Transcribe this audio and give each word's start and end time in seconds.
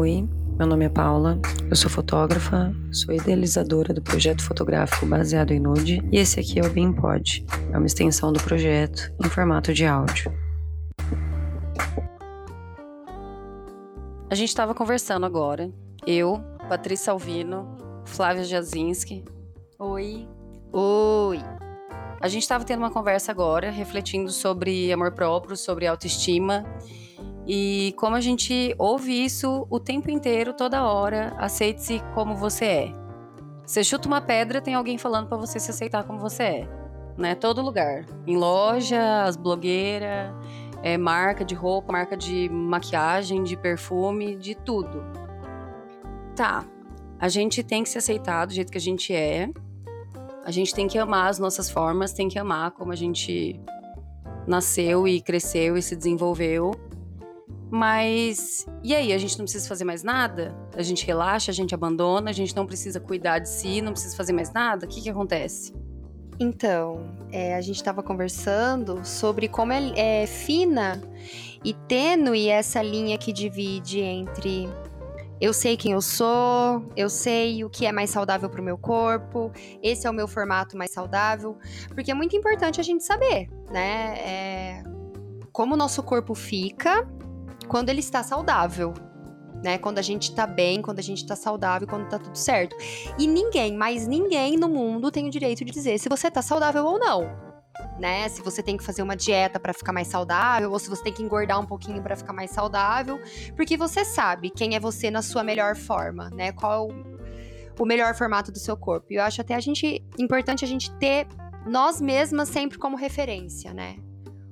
Oi, 0.00 0.28
meu 0.56 0.64
nome 0.64 0.84
é 0.84 0.88
Paula, 0.88 1.40
eu 1.68 1.74
sou 1.74 1.90
fotógrafa, 1.90 2.72
sou 2.92 3.12
idealizadora 3.12 3.92
do 3.92 4.00
projeto 4.00 4.44
fotográfico 4.44 5.04
baseado 5.04 5.50
em 5.50 5.58
nude 5.58 6.00
e 6.12 6.18
esse 6.18 6.38
aqui 6.38 6.60
é 6.60 6.62
o 6.62 6.70
BeamPod, 6.70 7.44
é 7.72 7.76
uma 7.76 7.84
extensão 7.84 8.32
do 8.32 8.40
projeto 8.40 9.12
em 9.18 9.28
formato 9.28 9.74
de 9.74 9.84
áudio. 9.84 10.32
A 14.30 14.36
gente 14.36 14.50
estava 14.50 14.72
conversando 14.72 15.26
agora, 15.26 15.68
eu, 16.06 16.40
Patrícia 16.68 17.12
Alvino, 17.12 17.66
Flávia 18.04 18.44
Jazinski. 18.44 19.24
Oi. 19.80 20.28
Oi. 20.72 21.40
A 22.20 22.28
gente 22.28 22.42
estava 22.42 22.62
tendo 22.62 22.78
uma 22.78 22.92
conversa 22.92 23.32
agora, 23.32 23.68
refletindo 23.68 24.30
sobre 24.30 24.92
amor 24.92 25.10
próprio, 25.10 25.56
sobre 25.56 25.88
autoestima 25.88 26.64
e 27.48 27.94
como 27.96 28.14
a 28.14 28.20
gente 28.20 28.74
ouve 28.78 29.24
isso 29.24 29.66
o 29.70 29.80
tempo 29.80 30.10
inteiro, 30.10 30.52
toda 30.52 30.84
hora, 30.84 31.34
aceite-se 31.38 32.02
como 32.14 32.36
você 32.36 32.64
é. 32.66 32.92
Você 33.64 33.82
chuta 33.82 34.06
uma 34.06 34.20
pedra, 34.20 34.60
tem 34.60 34.74
alguém 34.74 34.98
falando 34.98 35.28
para 35.28 35.38
você 35.38 35.58
se 35.58 35.70
aceitar 35.70 36.04
como 36.04 36.18
você 36.18 36.42
é, 36.42 36.68
né? 37.16 37.34
Todo 37.34 37.62
lugar, 37.62 38.04
em 38.26 38.36
loja, 38.36 39.24
as 39.24 39.34
blogueiras, 39.34 40.30
é, 40.82 40.98
marca 40.98 41.42
de 41.42 41.54
roupa, 41.54 41.90
marca 41.90 42.18
de 42.18 42.50
maquiagem, 42.50 43.42
de 43.42 43.56
perfume, 43.56 44.36
de 44.36 44.54
tudo. 44.54 45.02
Tá, 46.36 46.66
a 47.18 47.30
gente 47.30 47.62
tem 47.62 47.82
que 47.82 47.88
se 47.88 47.96
aceitar 47.96 48.44
do 48.44 48.52
jeito 48.52 48.70
que 48.70 48.78
a 48.78 48.80
gente 48.80 49.14
é. 49.14 49.48
A 50.44 50.50
gente 50.50 50.74
tem 50.74 50.86
que 50.86 50.98
amar 50.98 51.30
as 51.30 51.38
nossas 51.38 51.70
formas, 51.70 52.12
tem 52.12 52.28
que 52.28 52.38
amar 52.38 52.72
como 52.72 52.92
a 52.92 52.96
gente 52.96 53.58
nasceu 54.46 55.08
e 55.08 55.20
cresceu 55.20 55.78
e 55.78 55.82
se 55.82 55.96
desenvolveu. 55.96 56.87
Mas 57.70 58.66
e 58.82 58.94
aí, 58.94 59.12
a 59.12 59.18
gente 59.18 59.36
não 59.38 59.44
precisa 59.44 59.68
fazer 59.68 59.84
mais 59.84 60.02
nada? 60.02 60.56
A 60.74 60.82
gente 60.82 61.04
relaxa, 61.04 61.50
a 61.50 61.54
gente 61.54 61.74
abandona, 61.74 62.30
a 62.30 62.32
gente 62.32 62.54
não 62.56 62.66
precisa 62.66 62.98
cuidar 62.98 63.40
de 63.40 63.48
si, 63.48 63.80
não 63.82 63.92
precisa 63.92 64.16
fazer 64.16 64.32
mais 64.32 64.52
nada? 64.52 64.86
O 64.86 64.88
que, 64.88 65.02
que 65.02 65.10
acontece? 65.10 65.74
Então, 66.40 67.14
é, 67.32 67.56
a 67.56 67.60
gente 67.60 67.76
estava 67.76 68.02
conversando 68.02 69.04
sobre 69.04 69.48
como 69.48 69.72
é, 69.72 70.22
é 70.22 70.26
fina 70.26 71.02
e 71.64 71.74
tênue 71.74 72.48
essa 72.48 72.80
linha 72.80 73.18
que 73.18 73.32
divide 73.32 74.00
entre 74.00 74.68
eu 75.40 75.52
sei 75.52 75.76
quem 75.76 75.92
eu 75.92 76.00
sou, 76.00 76.84
eu 76.96 77.08
sei 77.08 77.64
o 77.64 77.70
que 77.70 77.86
é 77.86 77.92
mais 77.92 78.10
saudável 78.10 78.48
para 78.48 78.60
o 78.60 78.64
meu 78.64 78.78
corpo, 78.78 79.52
esse 79.82 80.06
é 80.06 80.10
o 80.10 80.12
meu 80.12 80.26
formato 80.26 80.76
mais 80.76 80.90
saudável, 80.90 81.56
porque 81.94 82.10
é 82.10 82.14
muito 82.14 82.36
importante 82.36 82.80
a 82.80 82.84
gente 82.84 83.04
saber, 83.04 83.48
né? 83.70 84.18
É, 84.18 84.82
como 85.52 85.74
o 85.74 85.76
nosso 85.76 86.02
corpo 86.02 86.34
fica 86.34 87.08
quando 87.68 87.88
ele 87.90 88.00
está 88.00 88.22
saudável. 88.22 88.94
Né, 89.62 89.76
quando 89.76 89.98
a 89.98 90.02
gente 90.02 90.32
tá 90.36 90.46
bem, 90.46 90.80
quando 90.80 91.00
a 91.00 91.02
gente 91.02 91.26
tá 91.26 91.34
saudável, 91.34 91.88
quando 91.88 92.08
tá 92.08 92.16
tudo 92.16 92.38
certo. 92.38 92.76
E 93.18 93.26
ninguém, 93.26 93.76
mais 93.76 94.06
ninguém 94.06 94.56
no 94.56 94.68
mundo 94.68 95.10
tem 95.10 95.26
o 95.26 95.30
direito 95.30 95.64
de 95.64 95.72
dizer 95.72 95.98
se 95.98 96.08
você 96.08 96.30
tá 96.30 96.40
saudável 96.40 96.84
ou 96.84 96.96
não. 96.96 97.28
Né? 97.98 98.28
Se 98.28 98.40
você 98.40 98.62
tem 98.62 98.76
que 98.76 98.84
fazer 98.84 99.02
uma 99.02 99.16
dieta 99.16 99.58
para 99.58 99.72
ficar 99.72 99.92
mais 99.92 100.06
saudável, 100.06 100.70
ou 100.70 100.78
se 100.78 100.88
você 100.88 101.02
tem 101.02 101.12
que 101.12 101.24
engordar 101.24 101.58
um 101.60 101.66
pouquinho 101.66 102.00
para 102.00 102.14
ficar 102.14 102.32
mais 102.32 102.52
saudável, 102.52 103.20
porque 103.56 103.76
você 103.76 104.04
sabe 104.04 104.48
quem 104.50 104.76
é 104.76 104.80
você 104.80 105.10
na 105.10 105.22
sua 105.22 105.42
melhor 105.42 105.74
forma, 105.74 106.30
né? 106.30 106.52
Qual 106.52 106.72
é 106.72 106.78
o, 106.78 107.82
o 107.82 107.84
melhor 107.84 108.14
formato 108.14 108.52
do 108.52 108.60
seu 108.60 108.76
corpo. 108.76 109.08
E 109.10 109.16
eu 109.16 109.22
acho 109.24 109.40
até 109.40 109.56
a 109.56 109.60
gente 109.60 110.04
importante 110.16 110.64
a 110.64 110.68
gente 110.68 110.88
ter 110.98 111.26
nós 111.66 112.00
mesmas 112.00 112.48
sempre 112.48 112.78
como 112.78 112.96
referência, 112.96 113.74
né? 113.74 113.96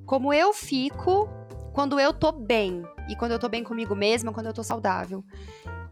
Como 0.04 0.32
eu 0.32 0.52
fico 0.52 1.28
quando 1.76 2.00
eu 2.00 2.10
tô 2.10 2.32
bem, 2.32 2.82
e 3.06 3.14
quando 3.14 3.32
eu 3.32 3.38
tô 3.38 3.50
bem 3.50 3.62
comigo 3.62 3.94
mesma, 3.94 4.32
quando 4.32 4.46
eu 4.46 4.54
tô 4.54 4.64
saudável. 4.64 5.22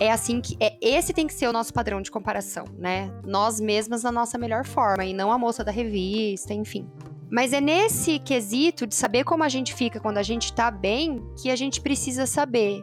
É 0.00 0.10
assim 0.10 0.40
que. 0.40 0.56
É, 0.58 0.78
esse 0.80 1.12
tem 1.12 1.26
que 1.26 1.34
ser 1.34 1.46
o 1.46 1.52
nosso 1.52 1.74
padrão 1.74 2.00
de 2.00 2.10
comparação, 2.10 2.64
né? 2.78 3.12
Nós 3.22 3.60
mesmas 3.60 4.02
na 4.02 4.10
nossa 4.10 4.38
melhor 4.38 4.64
forma, 4.64 5.04
e 5.04 5.12
não 5.12 5.30
a 5.30 5.36
moça 5.36 5.62
da 5.62 5.70
revista, 5.70 6.54
enfim. 6.54 6.88
Mas 7.30 7.52
é 7.52 7.60
nesse 7.60 8.18
quesito 8.18 8.86
de 8.86 8.94
saber 8.94 9.24
como 9.24 9.44
a 9.44 9.48
gente 9.50 9.74
fica 9.74 10.00
quando 10.00 10.16
a 10.16 10.22
gente 10.22 10.54
tá 10.54 10.70
bem 10.70 11.22
que 11.36 11.50
a 11.50 11.56
gente 11.56 11.82
precisa 11.82 12.24
saber 12.24 12.82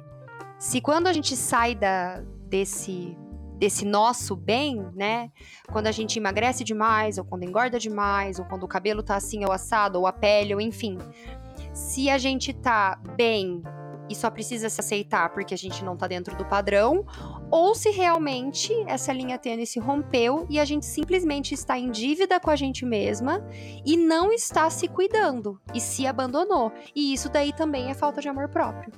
se 0.59 0.79
quando 0.79 1.07
a 1.07 1.13
gente 1.13 1.35
sai 1.35 1.73
da, 1.73 2.21
desse 2.47 3.17
desse 3.57 3.85
nosso 3.85 4.35
bem, 4.35 4.87
né? 4.95 5.31
Quando 5.71 5.87
a 5.87 5.91
gente 5.91 6.17
emagrece 6.17 6.63
demais, 6.63 7.17
ou 7.17 7.25
quando 7.25 7.43
engorda 7.43 7.79
demais, 7.79 8.37
ou 8.37 8.45
quando 8.45 8.63
o 8.63 8.67
cabelo 8.67 9.01
tá 9.01 9.15
assim 9.15 9.43
ou 9.43 9.51
assado, 9.51 9.99
ou 9.99 10.05
a 10.07 10.13
pele, 10.13 10.53
ou 10.53 10.61
enfim. 10.61 10.97
Se 11.73 12.09
a 12.09 12.17
gente 12.17 12.53
tá 12.53 12.99
bem 13.15 13.63
e 14.09 14.15
só 14.15 14.29
precisa 14.29 14.69
se 14.69 14.81
aceitar 14.81 15.29
porque 15.29 15.53
a 15.53 15.57
gente 15.57 15.85
não 15.85 15.95
tá 15.95 16.05
dentro 16.05 16.35
do 16.35 16.45
padrão, 16.45 17.05
ou 17.49 17.73
se 17.73 17.89
realmente 17.89 18.73
essa 18.85 19.13
linha 19.13 19.37
tênue 19.37 19.65
se 19.65 19.79
rompeu 19.79 20.45
e 20.49 20.59
a 20.59 20.65
gente 20.65 20.85
simplesmente 20.85 21.53
está 21.53 21.79
em 21.79 21.89
dívida 21.89 22.39
com 22.39 22.49
a 22.49 22.55
gente 22.55 22.85
mesma 22.85 23.41
e 23.85 23.95
não 23.95 24.31
está 24.31 24.69
se 24.69 24.87
cuidando 24.87 25.59
e 25.73 25.79
se 25.79 26.05
abandonou. 26.05 26.71
E 26.93 27.13
isso 27.13 27.29
daí 27.29 27.53
também 27.53 27.89
é 27.89 27.93
falta 27.93 28.21
de 28.21 28.27
amor 28.27 28.49
próprio. 28.49 28.91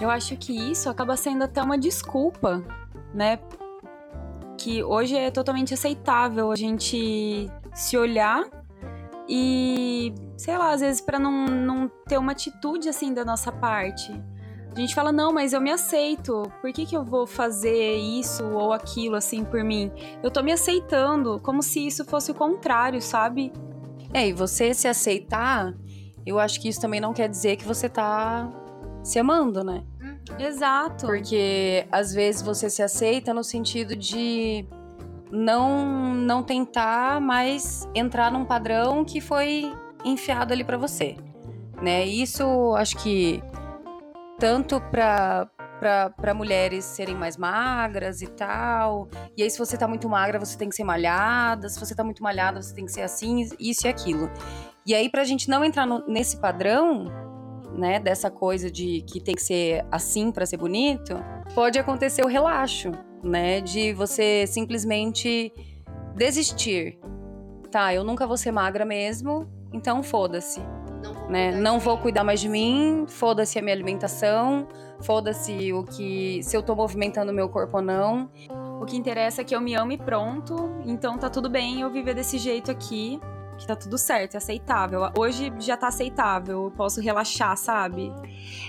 Eu 0.00 0.08
acho 0.08 0.36
que 0.36 0.52
isso 0.52 0.88
acaba 0.88 1.16
sendo 1.16 1.44
até 1.44 1.62
uma 1.62 1.76
desculpa, 1.76 2.64
né? 3.12 3.38
Que 4.56 4.82
hoje 4.82 5.16
é 5.16 5.30
totalmente 5.30 5.74
aceitável 5.74 6.50
a 6.50 6.56
gente 6.56 7.50
se 7.74 7.96
olhar 7.96 8.44
e, 9.28 10.14
sei 10.40 10.56
lá, 10.56 10.70
às 10.70 10.80
vezes 10.80 11.02
para 11.02 11.18
não, 11.18 11.44
não 11.44 11.86
ter 12.06 12.16
uma 12.16 12.32
atitude 12.32 12.88
assim 12.88 13.12
da 13.12 13.26
nossa 13.26 13.52
parte. 13.52 14.10
A 14.74 14.80
gente 14.80 14.94
fala, 14.94 15.12
não, 15.12 15.32
mas 15.34 15.52
eu 15.52 15.60
me 15.60 15.70
aceito. 15.70 16.50
Por 16.62 16.72
que, 16.72 16.86
que 16.86 16.96
eu 16.96 17.04
vou 17.04 17.26
fazer 17.26 17.96
isso 17.96 18.44
ou 18.46 18.72
aquilo 18.72 19.16
assim 19.16 19.44
por 19.44 19.62
mim? 19.62 19.92
Eu 20.22 20.30
tô 20.30 20.42
me 20.42 20.50
aceitando, 20.50 21.38
como 21.40 21.62
se 21.62 21.86
isso 21.86 22.06
fosse 22.06 22.30
o 22.30 22.34
contrário, 22.34 23.02
sabe? 23.02 23.52
É, 24.14 24.28
e 24.28 24.32
você 24.32 24.72
se 24.72 24.88
aceitar, 24.88 25.74
eu 26.24 26.38
acho 26.38 26.58
que 26.58 26.70
isso 26.70 26.80
também 26.80 27.00
não 27.00 27.12
quer 27.12 27.28
dizer 27.28 27.56
que 27.56 27.64
você 27.66 27.86
tá 27.86 28.50
se 29.02 29.18
amando, 29.18 29.62
né? 29.62 29.84
Exato. 30.38 31.04
Porque 31.06 31.86
às 31.92 32.14
vezes 32.14 32.40
você 32.40 32.70
se 32.70 32.82
aceita 32.82 33.34
no 33.34 33.44
sentido 33.44 33.94
de 33.94 34.64
não 35.30 36.14
não 36.14 36.42
tentar 36.42 37.20
mais 37.20 37.86
entrar 37.94 38.32
num 38.32 38.44
padrão 38.44 39.04
que 39.04 39.20
foi 39.20 39.70
enfiado 40.04 40.52
ali 40.52 40.64
para 40.64 40.76
você, 40.76 41.16
né? 41.80 42.04
Isso 42.04 42.74
acho 42.76 42.96
que 42.98 43.42
tanto 44.38 44.80
para 44.80 45.48
para 45.80 46.34
mulheres 46.34 46.84
serem 46.84 47.14
mais 47.14 47.38
magras 47.38 48.20
e 48.20 48.26
tal. 48.26 49.08
E 49.34 49.42
aí, 49.42 49.50
se 49.50 49.58
você 49.58 49.78
tá 49.78 49.88
muito 49.88 50.06
magra, 50.10 50.38
você 50.38 50.54
tem 50.58 50.68
que 50.68 50.76
ser 50.76 50.84
malhada. 50.84 51.70
Se 51.70 51.80
você 51.80 51.94
tá 51.94 52.04
muito 52.04 52.22
malhada, 52.22 52.60
você 52.60 52.74
tem 52.74 52.84
que 52.84 52.92
ser 52.92 53.00
assim, 53.00 53.48
isso 53.58 53.86
e 53.86 53.88
aquilo. 53.88 54.30
E 54.86 54.94
aí, 54.94 55.08
pra 55.08 55.24
gente 55.24 55.48
não 55.48 55.64
entrar 55.64 55.86
no, 55.86 56.06
nesse 56.06 56.36
padrão, 56.36 57.06
né, 57.74 57.98
dessa 57.98 58.30
coisa 58.30 58.70
de 58.70 59.00
que 59.06 59.22
tem 59.22 59.34
que 59.34 59.42
ser 59.42 59.82
assim 59.90 60.30
para 60.30 60.44
ser 60.44 60.58
bonito, 60.58 61.14
pode 61.54 61.78
acontecer 61.78 62.22
o 62.22 62.28
relaxo 62.28 62.92
né? 63.22 63.60
De 63.60 63.92
você 63.92 64.46
simplesmente 64.46 65.52
desistir. 66.14 66.98
Tá, 67.70 67.94
eu 67.94 68.02
nunca 68.02 68.26
vou 68.26 68.36
ser 68.36 68.50
magra 68.50 68.84
mesmo, 68.84 69.48
então 69.72 70.02
foda-se. 70.02 70.60
Não, 71.02 71.28
né? 71.28 71.50
não 71.52 71.78
vou 71.78 71.96
cuidar 71.98 72.24
mais 72.24 72.40
de 72.40 72.48
mim, 72.48 73.06
foda-se 73.08 73.58
a 73.58 73.62
minha 73.62 73.74
alimentação, 73.74 74.68
foda-se 75.00 75.72
o 75.72 75.84
que 75.84 76.42
se 76.42 76.56
eu 76.56 76.62
tô 76.62 76.74
movimentando 76.74 77.32
meu 77.32 77.48
corpo 77.48 77.78
ou 77.78 77.82
não. 77.82 78.30
O 78.80 78.84
que 78.84 78.96
interessa 78.96 79.42
é 79.42 79.44
que 79.44 79.54
eu 79.54 79.60
me 79.60 79.74
ame 79.74 79.98
pronto, 79.98 80.70
então 80.86 81.18
tá 81.18 81.28
tudo 81.28 81.48
bem 81.50 81.80
eu 81.80 81.90
viver 81.90 82.14
desse 82.14 82.38
jeito 82.38 82.70
aqui 82.70 83.20
que 83.60 83.66
tá 83.66 83.76
tudo 83.76 83.98
certo, 83.98 84.34
é 84.34 84.38
aceitável. 84.38 85.02
Hoje 85.16 85.52
já 85.58 85.76
tá 85.76 85.88
aceitável, 85.88 86.64
eu 86.64 86.70
posso 86.70 86.98
relaxar, 86.98 87.54
sabe? 87.58 88.10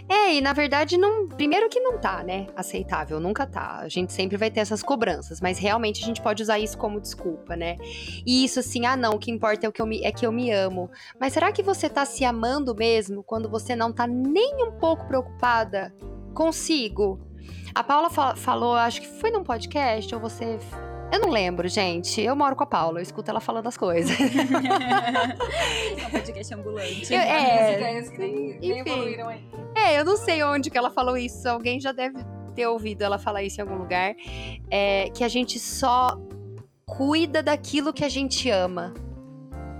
É, 0.09 0.35
e 0.35 0.41
na 0.41 0.51
verdade, 0.51 0.97
não, 0.97 1.29
primeiro 1.29 1.69
que 1.69 1.79
não 1.79 1.97
tá, 1.97 2.21
né? 2.23 2.47
Aceitável, 2.57 3.17
nunca 3.17 3.47
tá. 3.47 3.77
A 3.77 3.87
gente 3.87 4.11
sempre 4.11 4.35
vai 4.35 4.51
ter 4.51 4.59
essas 4.59 4.83
cobranças, 4.83 5.39
mas 5.39 5.57
realmente 5.57 6.03
a 6.03 6.05
gente 6.05 6.21
pode 6.21 6.43
usar 6.43 6.59
isso 6.59 6.77
como 6.77 6.99
desculpa, 6.99 7.55
né? 7.55 7.77
E 8.25 8.43
isso 8.43 8.59
assim, 8.59 8.85
ah 8.85 8.97
não, 8.97 9.11
o 9.11 9.19
que 9.19 9.31
importa 9.31 9.65
é, 9.65 9.69
o 9.69 9.71
que 9.71 9.81
eu 9.81 9.85
me, 9.85 10.03
é 10.03 10.11
que 10.11 10.25
eu 10.25 10.31
me 10.31 10.51
amo. 10.51 10.91
Mas 11.17 11.31
será 11.31 11.53
que 11.53 11.63
você 11.63 11.89
tá 11.89 12.05
se 12.05 12.25
amando 12.25 12.75
mesmo 12.75 13.23
quando 13.23 13.49
você 13.49 13.75
não 13.75 13.93
tá 13.93 14.05
nem 14.05 14.61
um 14.61 14.73
pouco 14.73 15.07
preocupada 15.07 15.95
consigo? 16.33 17.17
A 17.73 17.81
Paula 17.81 18.09
fa 18.09 18.35
falou, 18.35 18.75
acho 18.75 18.99
que 18.99 19.07
foi 19.07 19.31
num 19.31 19.43
podcast, 19.43 20.13
ou 20.13 20.19
você 20.19 20.59
eu 21.11 21.19
não 21.19 21.29
lembro, 21.29 21.67
gente. 21.67 22.21
Eu 22.21 22.35
moro 22.35 22.55
com 22.55 22.63
a 22.63 22.65
Paula, 22.65 22.99
eu 22.99 23.03
escuto 23.03 23.29
ela 23.29 23.39
falando 23.39 23.67
as 23.67 23.77
coisas. 23.77 24.15
é 24.19 26.07
um 26.07 26.09
podcast 26.09 26.53
ambulante. 26.53 27.13
Eu, 27.13 27.19
é, 27.19 28.01
nem, 28.17 28.59
nem 28.59 28.79
evoluíram. 28.79 29.29
É, 29.75 29.99
eu 29.99 30.05
não 30.05 30.17
sei 30.17 30.43
onde 30.43 30.69
que 30.69 30.77
ela 30.77 30.89
falou 30.89 31.17
isso. 31.17 31.47
Alguém 31.47 31.79
já 31.79 31.91
deve 31.91 32.17
ter 32.55 32.67
ouvido 32.67 33.03
ela 33.03 33.19
falar 33.19 33.43
isso 33.43 33.59
em 33.59 33.63
algum 33.63 33.77
lugar. 33.77 34.15
É, 34.69 35.09
que 35.09 35.23
a 35.23 35.27
gente 35.27 35.59
só 35.59 36.17
cuida 36.85 37.41
daquilo 37.41 37.93
que 37.93 38.03
a 38.03 38.09
gente 38.09 38.49
ama, 38.49 38.93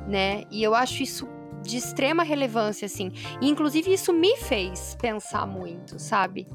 né? 0.07 0.44
E 0.51 0.63
eu 0.63 0.74
acho 0.74 1.04
isso 1.04 1.27
de 1.62 1.78
extrema 1.78 2.24
relevância, 2.24 2.86
assim. 2.86 3.12
E, 3.42 3.50
inclusive, 3.50 3.94
isso 3.94 4.12
me 4.13 4.38
fez 4.38 4.96
pensar 5.00 5.46
muito, 5.46 6.00
sabe? 6.00 6.48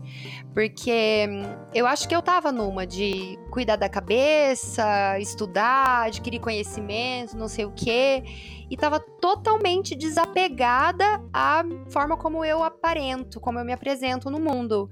Porque 0.53 1.27
hum, 1.29 1.67
eu 1.75 1.87
acho 1.87 2.09
que 2.09 2.15
eu 2.15 2.23
tava 2.23 2.51
numa 2.51 2.87
de 2.87 3.39
cuidar 3.51 3.77
da 3.77 3.89
cabeça, 3.89 5.19
estudar, 5.19 6.07
adquirir 6.07 6.41
conhecimento, 6.41 7.37
não 7.37 7.49
sei 7.49 7.65
o 7.65 7.73
quê. 7.73 8.23
E 8.69 8.77
tava 8.77 8.99
totalmente 8.99 9.95
desapegada 9.95 11.23
à 11.33 11.63
forma 11.91 12.17
como 12.17 12.45
eu 12.45 12.65
aparento, 12.65 13.41
como 13.41 13.59
eu 13.59 13.65
me 13.65 13.73
apresento 13.73 14.29
no 14.29 14.41
mundo. 14.41 14.91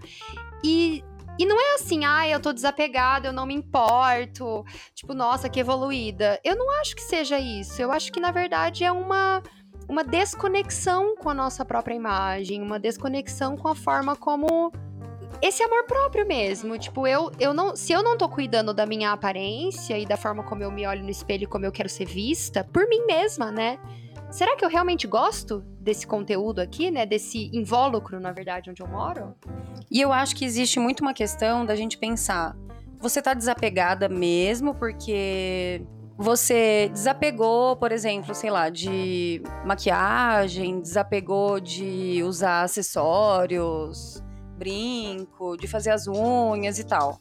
E 0.62 1.02
e 1.36 1.44
não 1.44 1.60
é 1.60 1.74
assim, 1.74 2.04
ah, 2.04 2.28
eu 2.28 2.38
tô 2.38 2.52
desapegada, 2.52 3.28
eu 3.28 3.32
não 3.32 3.44
me 3.46 3.54
importo. 3.54 4.64
Tipo, 4.94 5.14
nossa, 5.14 5.48
que 5.48 5.58
evoluída. 5.58 6.40
Eu 6.44 6.56
não 6.56 6.70
acho 6.80 6.94
que 6.94 7.02
seja 7.02 7.38
isso. 7.38 7.82
Eu 7.82 7.90
acho 7.90 8.12
que, 8.12 8.20
na 8.20 8.30
verdade, 8.30 8.84
é 8.84 8.92
uma, 8.92 9.42
uma 9.88 10.04
desconexão 10.04 11.16
com 11.16 11.28
a 11.28 11.34
nossa 11.34 11.64
própria 11.64 11.94
imagem, 11.94 12.62
uma 12.62 12.78
desconexão 12.78 13.56
com 13.56 13.68
a 13.68 13.74
forma 13.74 14.16
como. 14.16 14.72
Esse 15.42 15.62
amor 15.62 15.84
próprio 15.84 16.26
mesmo. 16.26 16.78
Tipo, 16.78 17.06
eu, 17.06 17.30
eu 17.38 17.52
não. 17.52 17.76
Se 17.76 17.92
eu 17.92 18.02
não 18.02 18.16
tô 18.16 18.28
cuidando 18.28 18.72
da 18.72 18.86
minha 18.86 19.12
aparência 19.12 19.98
e 19.98 20.06
da 20.06 20.16
forma 20.16 20.42
como 20.42 20.62
eu 20.62 20.70
me 20.70 20.86
olho 20.86 21.02
no 21.02 21.10
espelho 21.10 21.44
e 21.44 21.46
como 21.46 21.66
eu 21.66 21.72
quero 21.72 21.88
ser 21.88 22.06
vista, 22.06 22.64
por 22.64 22.88
mim 22.88 23.04
mesma, 23.06 23.50
né? 23.50 23.78
será 24.34 24.56
que 24.56 24.64
eu 24.64 24.68
realmente 24.68 25.06
gosto 25.06 25.60
desse 25.78 26.04
conteúdo 26.06 26.60
aqui, 26.60 26.90
né? 26.90 27.06
Desse 27.06 27.50
invólucro, 27.52 28.18
na 28.18 28.32
verdade, 28.32 28.68
onde 28.68 28.82
eu 28.82 28.88
moro? 28.88 29.32
E 29.88 30.00
eu 30.00 30.12
acho 30.12 30.34
que 30.34 30.44
existe 30.44 30.80
muito 30.80 31.00
uma 31.00 31.14
questão 31.14 31.64
da 31.64 31.76
gente 31.76 31.96
pensar: 31.96 32.56
você 32.98 33.22
tá 33.22 33.32
desapegada 33.32 34.08
mesmo 34.08 34.74
porque 34.74 35.82
você 36.16 36.88
desapegou, 36.92 37.76
por 37.76 37.90
exemplo, 37.90 38.34
sei 38.34 38.50
lá, 38.50 38.68
de 38.68 39.42
maquiagem, 39.64 40.80
desapegou 40.80 41.58
de 41.58 42.22
usar 42.22 42.62
acessórios, 42.62 44.22
brinco, 44.56 45.56
de 45.56 45.66
fazer 45.66 45.90
as 45.90 46.06
unhas 46.06 46.78
e 46.78 46.84
tal. 46.84 47.20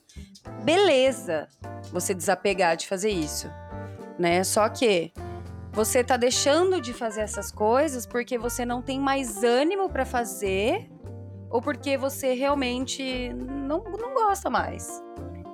Beleza, 0.64 1.48
você 1.92 2.14
desapegar 2.14 2.78
de 2.78 2.88
fazer 2.88 3.10
isso, 3.10 3.50
né? 4.20 4.44
Só 4.44 4.70
que 4.70 5.12
você 5.72 6.04
tá 6.04 6.16
deixando 6.16 6.80
de 6.80 6.94
fazer 6.94 7.22
essas 7.22 7.52
coisas 7.52 8.06
porque 8.06 8.38
você 8.38 8.64
não 8.64 8.82
tem 8.82 9.00
mais 9.00 9.44
ânimo 9.44 9.90
para 9.90 10.06
fazer 10.06 10.88
ou 11.50 11.62
porque 11.62 11.98
você 11.98 12.34
realmente 12.34 13.34
não, 13.34 13.84
não 13.84 14.14
gosta 14.14 14.52
mais. 14.52 15.04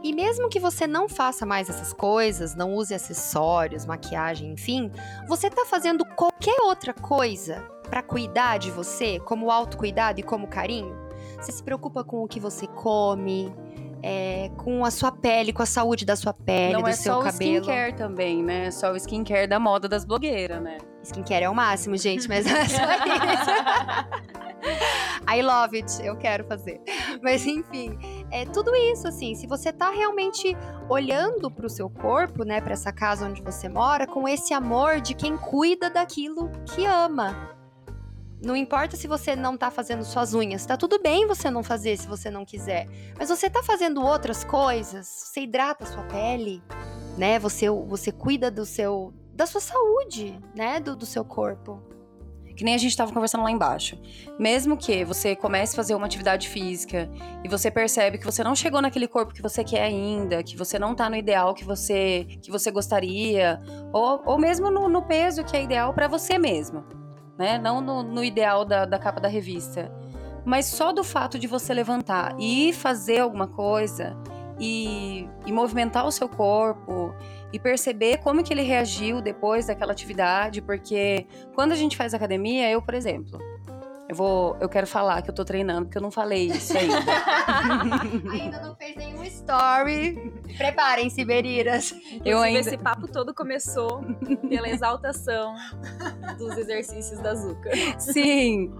E 0.02 0.14
mesmo 0.14 0.48
que 0.50 0.60
você 0.60 0.88
não 0.88 1.10
faça 1.10 1.46
mais 1.46 1.70
essas 1.70 1.92
coisas, 1.92 2.56
não 2.56 2.74
use 2.74 2.94
acessórios, 2.94 3.86
maquiagem, 3.86 4.54
enfim, 4.54 4.90
você 5.28 5.50
tá 5.50 5.66
fazendo 5.66 6.06
qualquer 6.06 6.62
outra 6.62 6.94
coisa 6.94 7.62
para 7.90 8.02
cuidar 8.02 8.58
de 8.60 8.72
você, 8.72 9.20
como 9.20 9.52
autocuidado 9.52 10.20
e 10.20 10.24
como 10.24 10.48
carinho? 10.48 10.96
Você 11.40 11.52
se 11.52 11.62
preocupa 11.64 12.04
com 12.04 12.24
o 12.24 12.28
que 12.28 12.40
você 12.40 12.66
come, 12.68 13.54
é, 14.02 14.50
com 14.58 14.86
a 14.86 14.92
sua 14.92 15.12
pele, 15.12 15.52
com 15.52 15.62
a 15.64 15.66
saúde 15.66 16.06
da 16.06 16.16
sua 16.16 16.34
pele, 16.34 16.74
Não 16.74 16.82
do 16.84 16.88
é 16.90 16.94
seu 16.94 17.16
só 17.16 17.22
cabelo. 17.24 17.52
o 17.52 17.60
skincare 17.62 17.94
também, 17.96 18.42
né? 18.44 18.72
Só 18.72 18.92
o 18.92 18.96
skincare 18.96 19.48
da 19.48 19.60
moda 19.60 19.90
das 19.90 20.06
blogueiras, 20.06 20.62
né? 20.62 20.78
Skincare 21.04 21.44
é 21.44 21.50
o 21.50 21.56
máximo, 21.56 21.98
gente, 21.98 22.28
mas 22.28 22.46
é 22.46 22.66
só 22.68 22.84
isso. 23.34 24.49
I 25.28 25.42
love 25.42 25.76
it, 25.76 26.06
eu 26.06 26.18
quero 26.18 26.44
fazer. 26.46 26.82
Mas 27.22 27.46
enfim, 27.46 27.98
é 28.32 28.46
tudo 28.46 28.76
isso 28.76 29.08
assim, 29.08 29.36
se 29.36 29.48
você 29.48 29.72
tá 29.72 29.92
realmente 29.92 30.56
olhando 30.90 31.52
pro 31.52 31.70
seu 31.70 31.90
corpo, 31.90 32.44
né, 32.44 32.62
para 32.62 32.74
essa 32.74 32.92
casa 32.92 33.26
onde 33.26 33.42
você 33.42 33.70
mora, 33.70 34.08
com 34.08 34.28
esse 34.28 34.54
amor 34.54 35.02
de 35.02 35.14
quem 35.14 35.38
cuida 35.38 35.90
daquilo 35.90 36.50
que 36.66 36.86
ama. 36.86 37.58
Não 38.42 38.56
importa 38.56 38.96
se 38.96 39.06
você 39.06 39.36
não 39.36 39.58
tá 39.58 39.70
fazendo 39.70 40.06
suas 40.06 40.34
unhas, 40.34 40.66
tá 40.66 40.78
tudo 40.78 41.02
bem 41.02 41.28
você 41.28 41.50
não 41.50 41.62
fazer 41.62 41.98
se 41.98 42.08
você 42.08 42.32
não 42.32 42.46
quiser. 42.46 42.88
Mas 43.18 43.28
você 43.28 43.50
tá 43.50 43.62
fazendo 43.62 44.02
outras 44.02 44.46
coisas, 44.46 45.08
você 45.08 45.42
hidrata 45.42 45.84
a 45.84 45.88
sua 45.88 46.04
pele, 46.04 46.64
né? 47.18 47.38
Você, 47.38 47.70
você 47.70 48.14
cuida 48.14 48.50
do 48.50 48.66
seu 48.66 49.14
da 49.34 49.46
sua 49.46 49.62
saúde, 49.62 50.38
né, 50.54 50.82
do, 50.82 50.98
do 50.98 51.06
seu 51.06 51.24
corpo. 51.24 51.82
Que 52.60 52.66
nem 52.66 52.76
a 52.76 52.78
gente 52.78 52.92
estava 52.92 53.14
conversando 53.14 53.46
lá 53.46 53.50
embaixo. 53.52 53.98
Mesmo 54.38 54.76
que 54.76 55.06
você 55.06 55.34
comece 55.34 55.72
a 55.72 55.78
fazer 55.78 55.96
uma 55.96 56.06
atividade 56.06 56.50
física 56.50 57.10
e 57.42 57.48
você 57.48 57.72
percebe 57.72 58.18
que 58.18 58.26
você 58.26 58.44
não 58.44 58.54
chegou 58.54 58.82
naquele 58.82 59.08
corpo 59.08 59.34
que 59.34 59.42
você 59.42 59.64
quer 59.64 59.84
ainda, 59.84 60.44
que 60.44 60.58
você 60.58 60.78
não 60.78 60.94
tá 60.94 61.10
no 61.10 61.16
ideal 61.16 61.54
que 61.54 61.64
você 61.64 62.28
que 62.42 62.52
você 62.52 62.70
gostaria, 62.70 63.62
ou, 63.94 64.22
ou 64.26 64.38
mesmo 64.38 64.70
no, 64.70 64.90
no 64.90 65.04
peso 65.04 65.42
que 65.46 65.56
é 65.56 65.64
ideal 65.64 65.94
para 65.94 66.10
você 66.10 66.38
mesmo 66.38 66.84
né? 67.40 67.58
Não 67.58 67.80
no, 67.80 68.04
no 68.04 68.22
ideal 68.22 68.66
da, 68.66 68.84
da 68.84 69.00
capa 69.00 69.22
da 69.22 69.30
revista. 69.30 69.90
Mas 70.46 70.66
só 70.66 70.92
do 70.92 71.06
fato 71.06 71.40
de 71.40 71.48
você 71.48 71.74
levantar 71.74 72.36
e 72.38 72.74
fazer 72.74 73.20
alguma 73.20 73.48
coisa 73.48 74.18
e, 74.60 75.26
e, 75.46 75.52
movimentar 75.54 76.06
o 76.06 76.12
seu 76.12 76.28
corpo 76.28 77.16
e 77.52 77.60
perceber 77.60 78.18
como 78.18 78.44
que 78.44 78.54
ele 78.54 78.62
reagiu 78.62 79.22
depois 79.22 79.68
daquela 79.68 79.92
atividade, 79.92 80.62
porque 80.62 81.26
quando 81.56 81.72
a 81.72 81.76
gente 81.76 81.98
faz 81.98 82.14
academia, 82.14 82.70
eu, 82.70 82.82
por 82.82 82.94
exemplo, 82.94 83.40
eu 84.10 84.16
vou, 84.16 84.58
eu 84.60 84.68
quero 84.68 84.88
falar 84.88 85.22
que 85.22 85.30
eu 85.30 85.36
tô 85.36 85.46
treinando, 85.46 85.86
porque 85.86 86.00
eu 86.00 86.02
não 86.02 86.10
falei 86.10 86.48
isso 86.48 86.76
ainda. 86.76 86.96
ainda 88.34 88.60
não 88.60 88.76
fez 88.76 88.96
nenhum 88.96 89.24
story. 89.24 90.34
Preparem-se, 90.58 91.24
Beriras. 91.24 91.94
Eu 92.26 92.40
ainda... 92.40 92.60
esse 92.60 92.76
papo 92.76 93.08
todo 93.08 93.36
começou 93.36 94.02
pela 94.50 94.68
exaltação 94.68 95.54
dos 96.40 96.58
exercícios 96.58 97.20
da 97.20 97.36
Zuka. 97.36 97.70
Sim. 98.00 98.74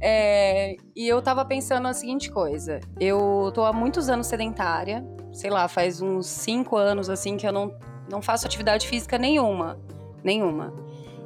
É, 0.00 0.74
e 0.96 1.06
eu 1.06 1.20
tava 1.20 1.44
pensando 1.44 1.86
a 1.86 1.92
seguinte 1.92 2.30
coisa. 2.30 2.80
Eu 2.98 3.52
tô 3.54 3.66
há 3.66 3.74
muitos 3.74 4.08
anos 4.08 4.26
sedentária. 4.26 5.04
Sei 5.34 5.50
lá, 5.50 5.68
faz 5.68 6.00
uns 6.00 6.26
cinco 6.26 6.78
anos, 6.78 7.10
assim, 7.10 7.36
que 7.36 7.46
eu 7.46 7.52
não, 7.52 7.78
não 8.08 8.22
faço 8.22 8.46
atividade 8.46 8.86
física 8.86 9.18
nenhuma. 9.18 9.78
Nenhuma. 10.22 10.72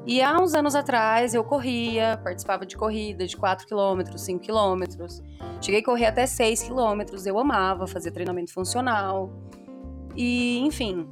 E 0.06 0.22
há 0.22 0.40
uns 0.40 0.54
anos 0.54 0.74
atrás 0.76 1.34
eu 1.34 1.42
corria, 1.42 2.20
participava 2.22 2.64
de 2.64 2.76
corrida 2.76 3.26
de 3.26 3.36
4 3.36 3.66
km, 3.66 4.16
5 4.16 4.44
km. 4.44 4.84
Cheguei 5.60 5.80
a 5.80 5.84
correr 5.84 6.06
até 6.06 6.26
6 6.26 6.62
km, 6.62 7.26
eu 7.26 7.38
amava 7.38 7.86
fazer 7.86 8.12
treinamento 8.12 8.52
funcional. 8.52 9.32
E, 10.14 10.60
enfim, 10.60 11.08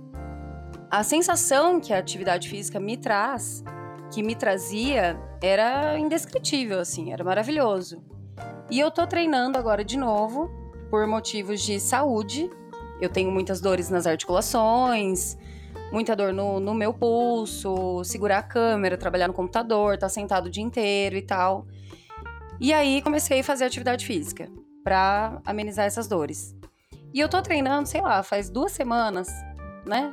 a 0.91 1.03
sensação 1.03 1.81
que 1.81 1.93
a 1.93 1.99
atividade 1.99 2.49
física 2.49 2.79
me 2.79 2.97
traz, 2.97 3.65
que 4.13 4.23
me 4.23 4.37
trazia, 4.37 5.19
era 5.43 5.99
indescritível, 5.99 6.79
assim, 6.79 7.13
era 7.13 7.25
maravilhoso. 7.25 8.01
E 8.71 8.79
eu 8.79 8.93
tô 8.93 9.05
treinando 9.07 9.59
agora 9.59 9.85
de 9.85 9.99
novo 9.99 10.49
por 10.89 11.05
motivos 11.07 11.61
de 11.63 11.81
saúde. 11.81 12.49
Eu 13.01 13.09
tenho 13.09 13.31
muitas 13.31 13.61
dores 13.61 13.91
nas 13.91 14.07
articulações, 14.07 15.37
muita 15.93 16.15
dor 16.17 16.33
no, 16.33 16.61
no 16.61 16.75
meu 16.75 16.93
pulso, 16.93 18.03
segurar 18.05 18.39
a 18.39 18.43
câmera, 18.43 18.97
trabalhar 18.97 19.29
no 19.29 19.35
computador, 19.35 19.95
estar 19.95 20.07
tá 20.07 20.11
sentado 20.11 20.47
o 20.47 20.51
dia 20.51 20.63
inteiro 20.63 21.17
e 21.17 21.23
tal. 21.23 21.67
E 22.61 22.73
aí 22.73 23.03
comecei 23.03 23.41
a 23.41 23.45
fazer 23.45 23.65
atividade 23.65 24.07
física 24.07 24.49
para 24.83 25.41
amenizar 25.45 25.87
essas 25.87 26.07
dores. 26.07 26.55
E 27.13 27.21
eu 27.21 27.29
tô 27.29 27.41
treinando, 27.41 27.89
sei 27.89 28.01
lá, 28.01 28.23
faz 28.23 28.51
duas 28.51 28.73
semanas, 28.73 29.29
né? 29.87 30.13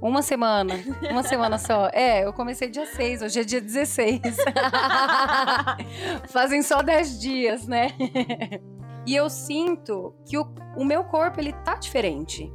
Uma 0.00 0.22
semana, 0.22 0.74
uma 1.10 1.22
semana 1.22 1.58
só. 1.58 1.88
É, 1.92 2.24
eu 2.24 2.32
comecei 2.32 2.70
dia 2.70 2.86
6, 2.86 3.22
hoje 3.22 3.40
é 3.40 3.44
dia 3.44 3.60
16. 3.60 4.20
Fazem 6.30 6.62
só 6.62 6.82
10 6.82 7.20
dias, 7.20 7.66
né? 7.66 7.88
E 9.08 9.16
eu 9.16 9.30
sinto 9.30 10.14
que 10.24 10.36
o, 10.36 10.46
o 10.76 10.84
meu 10.84 11.04
corpo, 11.04 11.40
ele 11.40 11.52
tá 11.52 11.74
diferente 11.74 12.52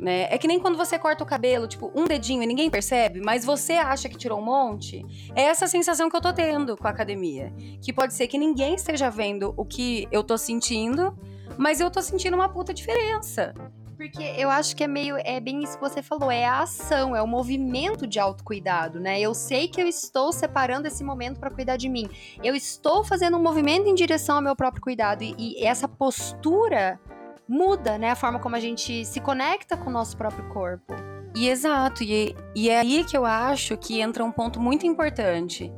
né? 0.00 0.26
É 0.30 0.38
que 0.38 0.48
nem 0.48 0.58
quando 0.58 0.76
você 0.76 0.98
corta 0.98 1.22
o 1.22 1.26
cabelo, 1.26 1.68
tipo, 1.68 1.92
um 1.94 2.04
dedinho 2.04 2.42
e 2.42 2.46
ninguém 2.46 2.70
percebe, 2.70 3.20
mas 3.20 3.44
você 3.44 3.74
acha 3.74 4.08
que 4.08 4.16
tirou 4.16 4.38
um 4.38 4.44
monte. 4.44 5.04
É 5.36 5.42
essa 5.42 5.66
sensação 5.66 6.08
que 6.08 6.16
eu 6.16 6.20
tô 6.20 6.32
tendo 6.32 6.76
com 6.76 6.86
a 6.86 6.90
academia. 6.90 7.52
Que 7.82 7.92
pode 7.92 8.14
ser 8.14 8.26
que 8.26 8.38
ninguém 8.38 8.74
esteja 8.74 9.10
vendo 9.10 9.52
o 9.56 9.64
que 9.64 10.08
eu 10.10 10.24
tô 10.24 10.38
sentindo, 10.38 11.16
mas 11.58 11.80
eu 11.80 11.90
tô 11.90 12.00
sentindo 12.00 12.34
uma 12.34 12.48
puta 12.48 12.72
diferença. 12.72 13.54
Porque 14.00 14.22
eu 14.38 14.48
acho 14.48 14.74
que 14.74 14.82
é 14.82 14.86
meio, 14.86 15.18
é 15.18 15.38
bem 15.38 15.62
isso 15.62 15.74
que 15.74 15.82
você 15.82 16.02
falou, 16.02 16.30
é 16.30 16.46
a 16.46 16.60
ação, 16.60 17.14
é 17.14 17.20
o 17.20 17.26
movimento 17.26 18.06
de 18.06 18.18
autocuidado, 18.18 18.98
né? 18.98 19.20
Eu 19.20 19.34
sei 19.34 19.68
que 19.68 19.78
eu 19.78 19.86
estou 19.86 20.32
separando 20.32 20.88
esse 20.88 21.04
momento 21.04 21.38
para 21.38 21.50
cuidar 21.50 21.76
de 21.76 21.86
mim. 21.86 22.08
Eu 22.42 22.54
estou 22.54 23.04
fazendo 23.04 23.36
um 23.36 23.42
movimento 23.42 23.90
em 23.90 23.94
direção 23.94 24.36
ao 24.36 24.42
meu 24.42 24.56
próprio 24.56 24.82
cuidado. 24.82 25.22
E, 25.22 25.34
e 25.36 25.66
essa 25.66 25.86
postura 25.86 26.98
muda, 27.46 27.98
né? 27.98 28.12
A 28.12 28.16
forma 28.16 28.38
como 28.38 28.56
a 28.56 28.58
gente 28.58 29.04
se 29.04 29.20
conecta 29.20 29.76
com 29.76 29.90
o 29.90 29.92
nosso 29.92 30.16
próprio 30.16 30.48
corpo. 30.48 30.94
E 31.36 31.50
exato, 31.50 32.02
e, 32.02 32.34
e 32.56 32.70
é 32.70 32.80
aí 32.80 33.04
que 33.04 33.14
eu 33.14 33.26
acho 33.26 33.76
que 33.76 34.00
entra 34.00 34.24
um 34.24 34.32
ponto 34.32 34.58
muito 34.58 34.86
importante. 34.86 35.70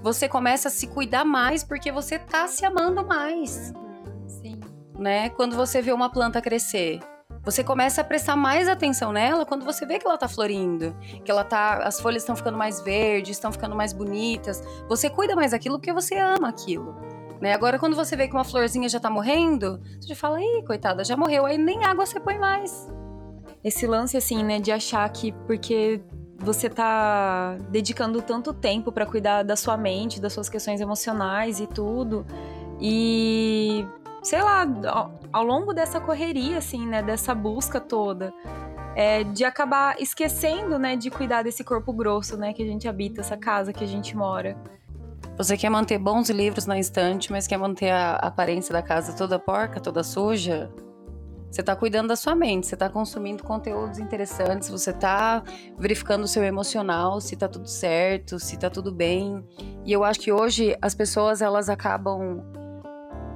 Você 0.00 0.28
começa 0.28 0.68
a 0.68 0.70
se 0.70 0.86
cuidar 0.86 1.24
mais 1.24 1.64
porque 1.64 1.90
você 1.90 2.20
tá 2.20 2.46
se 2.46 2.64
amando 2.64 3.04
mais. 3.04 3.72
Uhum, 3.72 4.28
sim. 4.28 4.60
Né? 4.96 5.28
Quando 5.30 5.56
você 5.56 5.82
vê 5.82 5.92
uma 5.92 6.08
planta 6.08 6.40
crescer, 6.40 7.00
Você 7.44 7.62
começa 7.62 8.00
a 8.00 8.04
prestar 8.04 8.36
mais 8.36 8.68
atenção 8.68 9.12
nela 9.12 9.44
quando 9.44 9.64
você 9.64 9.84
vê 9.84 9.98
que 9.98 10.06
ela 10.06 10.16
tá 10.16 10.26
florindo, 10.26 10.96
que 11.22 11.30
ela 11.30 11.44
tá, 11.44 11.78
as 11.84 12.00
folhas 12.00 12.22
estão 12.22 12.34
ficando 12.34 12.56
mais 12.56 12.80
verdes, 12.80 13.36
estão 13.36 13.52
ficando 13.52 13.76
mais 13.76 13.92
bonitas. 13.92 14.62
Você 14.88 15.10
cuida 15.10 15.36
mais 15.36 15.50
daquilo 15.50 15.78
porque 15.78 15.92
você 15.92 16.16
ama 16.16 16.48
aquilo. 16.48 16.96
Né? 17.42 17.52
Agora, 17.52 17.78
quando 17.78 17.94
você 17.94 18.16
vê 18.16 18.26
que 18.26 18.34
uma 18.34 18.44
florzinha 18.44 18.88
já 18.88 18.98
tá 18.98 19.10
morrendo, 19.10 19.78
você 20.00 20.08
já 20.08 20.16
fala, 20.16 20.40
ih, 20.40 20.64
coitada, 20.66 21.04
já 21.04 21.16
morreu. 21.16 21.44
Aí 21.44 21.58
nem 21.58 21.84
água 21.84 22.06
você 22.06 22.18
põe 22.18 22.38
mais. 22.38 22.88
Esse 23.62 23.86
lance, 23.86 24.16
assim, 24.16 24.42
né, 24.42 24.58
de 24.58 24.72
achar 24.72 25.06
que 25.10 25.32
porque 25.46 26.00
você 26.38 26.70
tá 26.70 27.56
dedicando 27.68 28.22
tanto 28.22 28.54
tempo 28.54 28.90
para 28.90 29.04
cuidar 29.04 29.42
da 29.42 29.56
sua 29.56 29.76
mente, 29.76 30.20
das 30.20 30.32
suas 30.32 30.48
questões 30.48 30.80
emocionais 30.80 31.60
e 31.60 31.66
tudo, 31.66 32.26
e 32.80 33.86
sei 34.24 34.42
lá, 34.42 34.66
ao, 34.88 35.20
ao 35.30 35.44
longo 35.44 35.74
dessa 35.74 36.00
correria, 36.00 36.56
assim, 36.58 36.86
né, 36.86 37.02
dessa 37.02 37.34
busca 37.34 37.78
toda, 37.78 38.32
é, 38.96 39.22
de 39.22 39.44
acabar 39.44 40.00
esquecendo, 40.00 40.78
né, 40.78 40.96
de 40.96 41.10
cuidar 41.10 41.42
desse 41.42 41.62
corpo 41.62 41.92
grosso, 41.92 42.36
né, 42.36 42.54
que 42.54 42.62
a 42.62 42.66
gente 42.66 42.88
habita, 42.88 43.20
essa 43.20 43.36
casa 43.36 43.72
que 43.72 43.84
a 43.84 43.86
gente 43.86 44.16
mora. 44.16 44.56
Você 45.36 45.56
quer 45.56 45.68
manter 45.68 45.98
bons 45.98 46.30
livros 46.30 46.64
na 46.64 46.78
estante, 46.78 47.30
mas 47.30 47.46
quer 47.46 47.58
manter 47.58 47.90
a 47.90 48.14
aparência 48.14 48.72
da 48.72 48.80
casa 48.80 49.12
toda 49.12 49.38
porca, 49.38 49.78
toda 49.78 50.02
suja? 50.02 50.70
Você 51.50 51.60
está 51.60 51.76
cuidando 51.76 52.08
da 52.08 52.16
sua 52.16 52.34
mente, 52.34 52.66
você 52.66 52.74
está 52.74 52.88
consumindo 52.88 53.42
conteúdos 53.44 53.98
interessantes, 53.98 54.68
você 54.68 54.90
está 54.90 55.42
verificando 55.78 56.24
o 56.24 56.28
seu 56.28 56.42
emocional, 56.42 57.20
se 57.20 57.34
está 57.34 57.48
tudo 57.48 57.68
certo, 57.68 58.38
se 58.38 58.54
está 58.54 58.70
tudo 58.70 58.90
bem. 58.90 59.44
E 59.84 59.92
eu 59.92 60.02
acho 60.02 60.20
que 60.20 60.32
hoje 60.32 60.76
as 60.80 60.94
pessoas 60.94 61.42
elas 61.42 61.68
acabam 61.68 62.42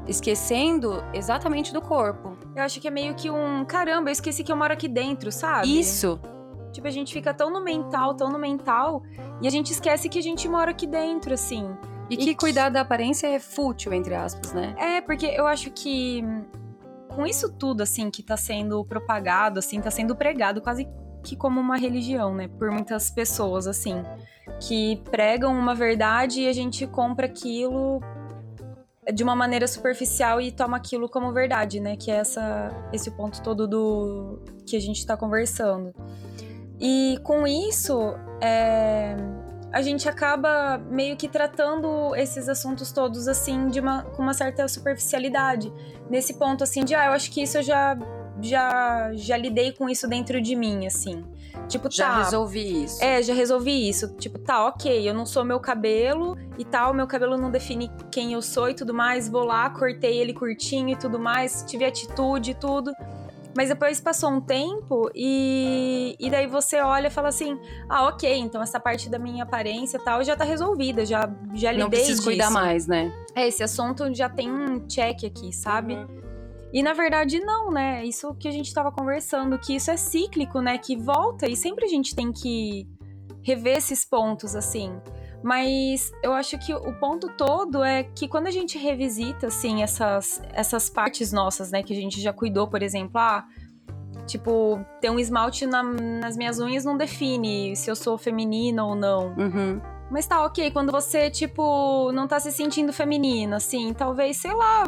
esquecendo 0.08 1.04
exatamente 1.12 1.72
do 1.72 1.80
corpo. 1.80 2.36
Eu 2.56 2.62
acho 2.62 2.80
que 2.80 2.88
é 2.88 2.90
meio 2.90 3.14
que 3.14 3.30
um 3.30 3.64
caramba, 3.64 4.08
eu 4.08 4.12
esqueci 4.12 4.42
que 4.42 4.50
eu 4.50 4.56
moro 4.56 4.72
aqui 4.72 4.88
dentro, 4.88 5.30
sabe? 5.30 5.78
Isso. 5.78 6.18
Tipo, 6.72 6.88
a 6.88 6.90
gente 6.90 7.12
fica 7.12 7.32
tão 7.32 7.50
no 7.50 7.62
mental, 7.62 8.14
tão 8.14 8.30
no 8.30 8.38
mental, 8.38 9.02
e 9.40 9.46
a 9.46 9.50
gente 9.50 9.72
esquece 9.72 10.08
que 10.08 10.18
a 10.18 10.22
gente 10.22 10.48
mora 10.48 10.70
aqui 10.70 10.86
dentro, 10.86 11.34
assim. 11.34 11.70
E, 12.10 12.14
e 12.14 12.16
que, 12.16 12.24
que 12.26 12.34
cuidar 12.34 12.70
da 12.70 12.80
aparência 12.80 13.26
é 13.26 13.38
fútil, 13.38 13.92
entre 13.92 14.14
aspas, 14.14 14.52
né? 14.52 14.74
É, 14.78 15.00
porque 15.00 15.26
eu 15.26 15.46
acho 15.46 15.70
que 15.70 16.24
com 17.08 17.26
isso 17.26 17.52
tudo, 17.52 17.82
assim, 17.82 18.10
que 18.10 18.22
tá 18.22 18.36
sendo 18.36 18.84
propagado, 18.84 19.58
assim, 19.58 19.80
tá 19.80 19.90
sendo 19.90 20.14
pregado 20.14 20.60
quase 20.60 20.88
que 21.22 21.36
como 21.36 21.60
uma 21.60 21.76
religião, 21.76 22.34
né? 22.34 22.48
Por 22.48 22.70
muitas 22.70 23.10
pessoas, 23.10 23.66
assim, 23.66 24.02
que 24.60 25.02
pregam 25.10 25.52
uma 25.52 25.74
verdade 25.74 26.42
e 26.42 26.48
a 26.48 26.52
gente 26.52 26.86
compra 26.86 27.26
aquilo 27.26 28.00
de 29.12 29.22
uma 29.22 29.34
maneira 29.34 29.66
superficial 29.66 30.40
e 30.40 30.52
toma 30.52 30.76
aquilo 30.76 31.08
como 31.08 31.32
verdade, 31.32 31.80
né? 31.80 31.96
Que 31.96 32.10
é 32.10 32.16
essa, 32.16 32.70
esse 32.92 33.10
ponto 33.10 33.42
todo 33.42 33.66
do 33.66 34.38
que 34.66 34.76
a 34.76 34.80
gente 34.80 34.98
está 34.98 35.16
conversando. 35.16 35.94
E 36.80 37.18
com 37.24 37.46
isso, 37.46 38.14
é, 38.40 39.16
a 39.72 39.82
gente 39.82 40.08
acaba 40.08 40.78
meio 40.78 41.16
que 41.16 41.28
tratando 41.28 42.14
esses 42.14 42.48
assuntos 42.48 42.92
todos 42.92 43.26
assim 43.28 43.68
de 43.68 43.80
uma, 43.80 44.02
com 44.02 44.22
uma 44.22 44.34
certa 44.34 44.66
superficialidade. 44.68 45.72
Nesse 46.08 46.34
ponto 46.34 46.62
assim 46.64 46.84
de, 46.84 46.94
ah, 46.94 47.06
eu 47.06 47.12
acho 47.12 47.30
que 47.30 47.42
isso 47.42 47.58
eu 47.58 47.62
já 47.62 47.98
já 48.40 49.10
já 49.14 49.36
lidei 49.36 49.72
com 49.72 49.88
isso 49.88 50.06
dentro 50.06 50.40
de 50.40 50.54
mim, 50.54 50.86
assim. 50.86 51.24
Tipo, 51.66 51.90
já 51.90 52.08
tá, 52.08 52.22
resolvi 52.24 52.84
isso. 52.84 53.02
É, 53.02 53.22
já 53.22 53.34
resolvi 53.34 53.88
isso. 53.88 54.08
Tipo, 54.16 54.38
tá, 54.38 54.66
ok, 54.66 55.08
eu 55.08 55.12
não 55.12 55.26
sou 55.26 55.44
meu 55.44 55.60
cabelo 55.60 56.36
e 56.56 56.64
tal, 56.64 56.94
meu 56.94 57.06
cabelo 57.06 57.36
não 57.36 57.50
define 57.50 57.90
quem 58.10 58.32
eu 58.32 58.42
sou 58.42 58.70
e 58.70 58.74
tudo 58.74 58.94
mais. 58.94 59.28
Vou 59.28 59.44
lá, 59.44 59.68
cortei 59.70 60.18
ele 60.18 60.32
curtinho 60.32 60.90
e 60.90 60.96
tudo 60.96 61.18
mais, 61.18 61.64
tive 61.66 61.84
atitude 61.84 62.52
e 62.52 62.54
tudo. 62.54 62.92
Mas 63.56 63.70
depois 63.70 64.00
passou 64.00 64.30
um 64.30 64.40
tempo 64.40 65.10
e, 65.14 66.14
e 66.20 66.30
daí 66.30 66.46
você 66.46 66.80
olha 66.80 67.08
e 67.08 67.10
fala 67.10 67.28
assim: 67.28 67.58
ah, 67.88 68.06
ok, 68.06 68.32
então 68.38 68.62
essa 68.62 68.78
parte 68.78 69.08
da 69.08 69.18
minha 69.18 69.42
aparência 69.42 69.96
e 69.96 70.00
tal 70.00 70.22
já 70.22 70.36
tá 70.36 70.44
resolvida, 70.44 71.04
já, 71.04 71.28
já 71.54 71.72
lidei 71.72 71.82
Não 71.82 71.90
preciso 71.90 72.12
disso. 72.12 72.24
cuidar 72.24 72.50
mais, 72.50 72.86
né? 72.86 73.12
É, 73.34 73.48
esse 73.48 73.62
assunto 73.62 74.14
já 74.14 74.28
tem 74.28 74.48
um 74.50 74.86
check 74.86 75.24
aqui, 75.24 75.52
sabe? 75.52 75.94
Uhum. 75.94 76.27
E 76.72 76.82
na 76.82 76.92
verdade 76.92 77.40
não, 77.40 77.70
né? 77.70 78.04
Isso 78.04 78.34
que 78.34 78.48
a 78.48 78.50
gente 78.50 78.66
estava 78.66 78.92
conversando, 78.92 79.58
que 79.58 79.74
isso 79.74 79.90
é 79.90 79.96
cíclico, 79.96 80.60
né? 80.60 80.78
Que 80.78 80.96
volta 80.96 81.48
e 81.48 81.56
sempre 81.56 81.84
a 81.84 81.88
gente 81.88 82.14
tem 82.14 82.32
que 82.32 82.86
rever 83.42 83.78
esses 83.78 84.04
pontos 84.04 84.54
assim. 84.54 85.00
Mas 85.42 86.10
eu 86.22 86.32
acho 86.32 86.58
que 86.58 86.74
o 86.74 86.92
ponto 86.98 87.28
todo 87.36 87.82
é 87.84 88.02
que 88.02 88.26
quando 88.28 88.48
a 88.48 88.50
gente 88.50 88.76
revisita 88.76 89.46
assim 89.46 89.82
essas 89.82 90.42
essas 90.52 90.90
partes 90.90 91.32
nossas, 91.32 91.70
né, 91.70 91.82
que 91.82 91.92
a 91.92 91.96
gente 91.96 92.20
já 92.20 92.32
cuidou, 92.32 92.66
por 92.66 92.82
exemplo, 92.82 93.18
ah, 93.18 93.46
tipo, 94.26 94.84
ter 95.00 95.10
um 95.10 95.18
esmalte 95.18 95.64
na, 95.64 95.82
nas 95.82 96.36
minhas 96.36 96.58
unhas 96.58 96.84
não 96.84 96.96
define 96.96 97.74
se 97.76 97.90
eu 97.90 97.96
sou 97.96 98.18
feminina 98.18 98.84
ou 98.84 98.94
não. 98.94 99.34
Uhum. 99.36 99.80
Mas 100.10 100.26
tá, 100.26 100.44
ok, 100.44 100.70
quando 100.70 100.90
você, 100.90 101.30
tipo, 101.30 102.10
não 102.12 102.26
tá 102.26 102.40
se 102.40 102.50
sentindo 102.50 102.92
feminina, 102.92 103.56
assim, 103.56 103.92
talvez, 103.92 104.38
sei 104.38 104.54
lá, 104.54 104.84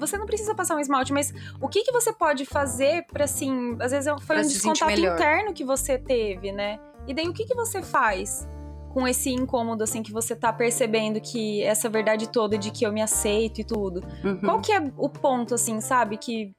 você 0.00 0.16
não 0.16 0.26
precisa 0.26 0.54
passar 0.54 0.74
um 0.74 0.80
esmalte, 0.80 1.12
mas 1.12 1.32
o 1.60 1.68
que, 1.68 1.82
que 1.82 1.92
você 1.92 2.12
pode 2.12 2.46
fazer 2.46 3.04
para 3.06 3.24
assim, 3.24 3.76
às 3.78 3.92
vezes 3.92 4.10
foi 4.22 4.36
pra 4.36 4.44
um 4.44 4.48
descontato 4.48 4.98
interno 4.98 5.52
que 5.52 5.64
você 5.64 5.98
teve, 5.98 6.50
né? 6.50 6.80
E 7.06 7.14
daí 7.14 7.28
o 7.28 7.32
que, 7.32 7.44
que 7.44 7.54
você 7.54 7.82
faz 7.82 8.48
com 8.92 9.06
esse 9.06 9.30
incômodo, 9.30 9.84
assim, 9.84 10.02
que 10.02 10.12
você 10.12 10.34
tá 10.34 10.52
percebendo 10.52 11.20
que 11.20 11.62
essa 11.62 11.88
verdade 11.88 12.28
toda 12.28 12.58
de 12.58 12.70
que 12.70 12.84
eu 12.84 12.92
me 12.92 13.00
aceito 13.00 13.60
e 13.60 13.64
tudo? 13.64 14.02
Uhum. 14.24 14.40
Qual 14.40 14.60
que 14.60 14.72
é 14.72 14.82
o 14.96 15.08
ponto, 15.08 15.54
assim, 15.54 15.80
sabe? 15.80 16.16
Que, 16.16 16.52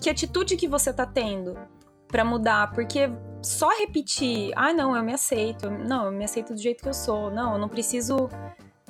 que 0.00 0.08
atitude 0.08 0.56
que 0.56 0.68
você 0.68 0.92
tá 0.92 1.04
tendo 1.04 1.58
para 2.06 2.24
mudar? 2.24 2.70
Porque 2.72 3.10
só 3.42 3.68
repetir, 3.76 4.52
ah, 4.54 4.72
não, 4.72 4.96
eu 4.96 5.02
me 5.02 5.12
aceito, 5.12 5.68
não, 5.68 6.06
eu 6.06 6.12
me 6.12 6.24
aceito 6.24 6.54
do 6.54 6.60
jeito 6.60 6.82
que 6.82 6.88
eu 6.88 6.94
sou, 6.94 7.30
não, 7.30 7.54
eu 7.54 7.58
não 7.58 7.68
preciso 7.68 8.28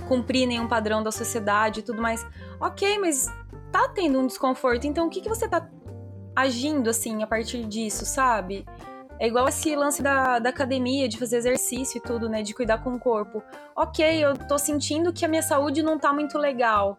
cumprir 0.05 0.47
nenhum 0.47 0.69
padrão 0.69 1.03
da 1.03 1.11
sociedade 1.11 1.81
e 1.81 1.83
tudo 1.83 2.01
mais. 2.01 2.27
Ok, 2.61 2.99
mas 2.99 3.27
tá 3.73 3.89
tendo 3.89 4.19
um 4.19 4.27
desconforto, 4.27 4.87
então 4.87 5.07
o 5.07 5.11
que, 5.11 5.21
que 5.21 5.29
você 5.29 5.49
tá 5.49 5.69
agindo 6.35 6.91
assim 6.91 7.23
a 7.23 7.27
partir 7.27 7.65
disso, 7.65 8.05
sabe? 8.05 8.65
É 9.19 9.29
igual 9.29 9.49
esse 9.49 9.75
lance 9.77 10.03
da, 10.03 10.39
da 10.39 10.51
academia, 10.51 11.09
de 11.09 11.19
fazer 11.19 11.37
exercício 11.37 11.99
e 11.99 12.01
tudo, 12.01 12.29
né? 12.29 12.43
De 12.43 12.53
cuidar 12.53 12.79
com 12.79 12.95
o 12.95 12.99
corpo. 12.99 13.43
Ok, 13.77 14.05
eu 14.25 14.37
tô 14.37 14.59
sentindo 14.59 15.13
que 15.13 15.25
a 15.25 15.29
minha 15.29 15.43
saúde 15.43 15.83
não 15.83 15.99
tá 15.99 16.13
muito 16.13 16.37
legal. 16.37 16.99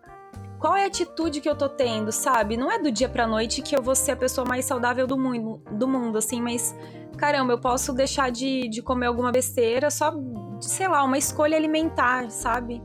Qual 0.58 0.76
é 0.76 0.86
a 0.86 0.88
atitude 0.88 1.42
que 1.42 1.50
eu 1.50 1.56
tô 1.56 1.68
tendo, 1.68 2.12
sabe? 2.12 2.56
Não 2.56 2.72
é 2.72 2.80
do 2.80 2.92
dia 2.92 3.10
pra 3.10 3.28
noite 3.28 3.62
que 3.62 3.76
eu 3.76 3.84
vou 3.84 3.94
ser 3.96 4.12
a 4.12 4.16
pessoa 4.16 4.48
mais 4.48 4.66
saudável 4.66 5.06
do 5.06 5.18
mundo, 5.18 5.62
do 5.72 5.88
mundo 5.88 6.18
assim, 6.18 6.42
mas 6.42 6.74
caramba, 7.18 7.54
eu 7.54 7.60
posso 7.60 7.94
deixar 7.94 8.32
de, 8.32 8.68
de 8.70 8.82
comer 8.82 9.08
alguma 9.08 9.32
besteira 9.32 9.92
só, 9.92 10.14
sei 10.62 10.88
lá, 10.88 11.04
uma 11.04 11.18
escolha 11.18 11.58
alimentar, 11.58 12.30
sabe? 12.32 12.82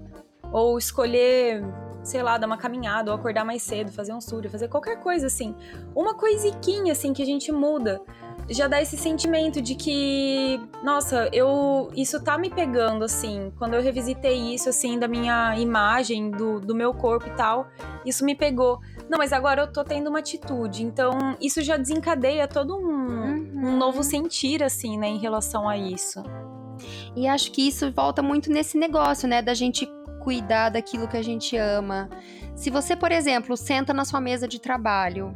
Ou 0.53 0.79
escolher 0.79 1.63
sei 2.03 2.23
lá, 2.23 2.39
dar 2.39 2.47
uma 2.47 2.57
caminhada, 2.57 3.11
ou 3.11 3.17
acordar 3.17 3.45
mais 3.45 3.63
cedo, 3.63 3.93
fazer 3.93 4.15
um 4.15 4.21
surdo, 4.23 4.49
fazer 4.49 4.69
qualquer 4.69 5.01
coisa 5.01 5.27
assim. 5.27 5.55
Uma 5.95 6.15
coisiquinha 6.15 6.93
assim 6.93 7.13
que 7.13 7.23
a 7.23 7.27
gente 7.27 7.53
muda 7.53 8.01
já 8.49 8.67
dá 8.67 8.81
esse 8.81 8.97
sentimento 8.97 9.61
de 9.61 9.75
que, 9.75 10.61
nossa, 10.83 11.29
eu 11.33 11.89
isso 11.95 12.21
tá 12.23 12.37
me 12.37 12.51
pegando 12.51 13.05
assim. 13.05 13.53
Quando 13.57 13.75
eu 13.75 13.83
revisitei 13.83 14.55
isso 14.55 14.69
assim 14.69 14.99
da 14.99 15.07
minha 15.07 15.57
imagem, 15.59 16.31
do, 16.31 16.61
do 16.61 16.75
meu 16.75 16.93
corpo 16.93 17.29
e 17.29 17.31
tal, 17.31 17.69
isso 18.05 18.25
me 18.25 18.35
pegou. 18.35 18.81
Não, 19.09 19.19
mas 19.19 19.33
agora 19.33 19.63
eu 19.63 19.73
tô 19.73 19.85
tendo 19.85 20.09
uma 20.09 20.19
atitude. 20.19 20.83
Então, 20.83 21.37
isso 21.41 21.63
já 21.63 21.77
desencadeia 21.77 22.49
todo 22.49 22.77
um, 22.77 22.81
uhum. 22.81 23.51
um 23.55 23.77
novo 23.77 24.03
sentir 24.03 24.63
assim, 24.63 24.99
né, 24.99 25.09
em 25.09 25.19
relação 25.19 25.69
a 25.69 25.77
isso. 25.77 26.23
E 27.15 27.29
acho 27.29 27.53
que 27.53 27.69
isso 27.69 27.93
volta 27.93 28.23
muito 28.23 28.51
nesse 28.51 28.79
negócio, 28.79 29.29
né, 29.29 29.43
da 29.43 29.55
gente 29.55 29.87
cuidar 30.21 30.69
daquilo 30.69 31.09
que 31.09 31.17
a 31.17 31.23
gente 31.23 31.57
ama. 31.57 32.09
Se 32.55 32.71
você, 32.71 32.95
por 32.95 33.11
exemplo, 33.11 33.57
senta 33.57 33.93
na 33.93 34.05
sua 34.05 34.21
mesa 34.21 34.47
de 34.47 34.61
trabalho, 34.61 35.33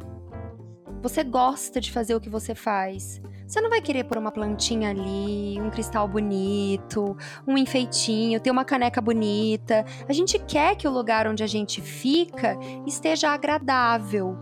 você 1.01 1.23
gosta 1.23 1.81
de 1.81 1.91
fazer 1.91 2.15
o 2.15 2.21
que 2.21 2.29
você 2.29 2.55
faz. 2.55 3.21
Você 3.47 3.61
não 3.61 3.69
vai 3.69 3.79
querer 3.79 4.05
pôr 4.05 4.17
uma 4.17 4.31
plantinha 4.31 4.89
ali, 4.89 5.61
um 5.61 5.69
cristal 5.69 6.07
bonito, 6.07 7.15
um 7.45 7.55
enfeitinho, 7.57 8.39
ter 8.39 8.49
uma 8.49 8.65
caneca 8.65 8.99
bonita. 8.99 9.85
A 10.09 10.13
gente 10.13 10.39
quer 10.39 10.75
que 10.75 10.87
o 10.87 10.91
lugar 10.91 11.27
onde 11.27 11.43
a 11.43 11.47
gente 11.47 11.79
fica 11.79 12.57
esteja 12.87 13.29
agradável, 13.29 14.35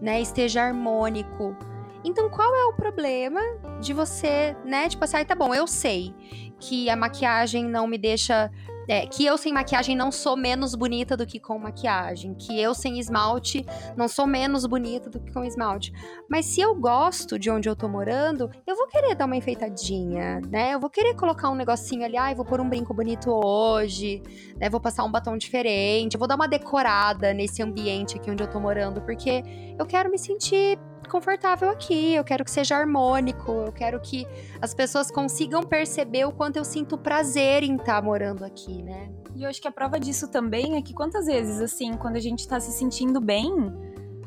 né? 0.00 0.20
Esteja 0.20 0.62
harmônico. 0.62 1.56
Então, 2.04 2.28
qual 2.28 2.52
é 2.54 2.64
o 2.64 2.72
problema 2.72 3.40
de 3.80 3.92
você, 3.92 4.56
né? 4.64 4.88
Tipo 4.88 5.04
assim, 5.04 5.18
ah, 5.18 5.24
tá 5.24 5.36
bom, 5.36 5.54
eu 5.54 5.66
sei 5.66 6.12
que 6.58 6.90
a 6.90 6.96
maquiagem 6.96 7.64
não 7.64 7.86
me 7.86 7.98
deixa 7.98 8.50
é, 8.88 9.06
que 9.06 9.24
eu 9.24 9.36
sem 9.36 9.52
maquiagem 9.52 9.94
não 9.94 10.10
sou 10.10 10.36
menos 10.36 10.74
bonita 10.74 11.16
do 11.16 11.26
que 11.26 11.38
com 11.38 11.58
maquiagem. 11.58 12.34
Que 12.34 12.58
eu 12.58 12.74
sem 12.74 12.98
esmalte 12.98 13.64
não 13.96 14.08
sou 14.08 14.26
menos 14.26 14.64
bonita 14.66 15.10
do 15.10 15.20
que 15.20 15.30
com 15.30 15.44
esmalte. 15.44 15.92
Mas 16.28 16.46
se 16.46 16.60
eu 16.60 16.74
gosto 16.74 17.38
de 17.38 17.50
onde 17.50 17.68
eu 17.68 17.76
tô 17.76 17.86
morando, 17.88 18.50
eu 18.66 18.74
vou 18.74 18.86
querer 18.88 19.14
dar 19.14 19.26
uma 19.26 19.36
enfeitadinha, 19.36 20.40
né? 20.48 20.74
Eu 20.74 20.80
vou 20.80 20.88
querer 20.88 21.14
colocar 21.14 21.50
um 21.50 21.54
negocinho 21.54 22.04
ali, 22.04 22.16
ai, 22.16 22.34
vou 22.34 22.44
pôr 22.44 22.60
um 22.60 22.68
brinco 22.68 22.94
bonito 22.94 23.30
hoje, 23.30 24.22
né? 24.56 24.70
Vou 24.70 24.80
passar 24.80 25.04
um 25.04 25.10
batom 25.10 25.36
diferente, 25.36 26.16
vou 26.16 26.26
dar 26.26 26.36
uma 26.36 26.48
decorada 26.48 27.34
nesse 27.34 27.62
ambiente 27.62 28.16
aqui 28.16 28.30
onde 28.30 28.42
eu 28.42 28.50
tô 28.50 28.58
morando, 28.58 29.02
porque 29.02 29.42
eu 29.78 29.84
quero 29.84 30.10
me 30.10 30.18
sentir 30.18 30.78
confortável 31.08 31.70
aqui, 31.70 32.14
eu 32.14 32.24
quero 32.24 32.44
que 32.44 32.50
seja 32.50 32.76
harmônico, 32.76 33.52
eu 33.52 33.72
quero 33.72 34.00
que 34.00 34.26
as 34.60 34.74
pessoas 34.74 35.10
consigam 35.10 35.62
perceber 35.62 36.24
o 36.24 36.32
quanto 36.32 36.56
eu 36.56 36.64
sinto 36.64 36.96
prazer 36.96 37.62
em 37.62 37.76
estar 37.76 37.96
tá 37.96 38.02
morando 38.02 38.44
aqui, 38.44 38.82
né? 38.82 39.10
E 39.36 39.44
eu 39.44 39.48
acho 39.48 39.60
que 39.60 39.68
a 39.68 39.72
prova 39.72 40.00
disso 40.00 40.28
também 40.28 40.76
é 40.76 40.82
que 40.82 40.92
quantas 40.92 41.26
vezes, 41.26 41.60
assim, 41.60 41.92
quando 41.92 42.16
a 42.16 42.20
gente 42.20 42.46
tá 42.48 42.58
se 42.58 42.72
sentindo 42.72 43.20
bem, 43.20 43.52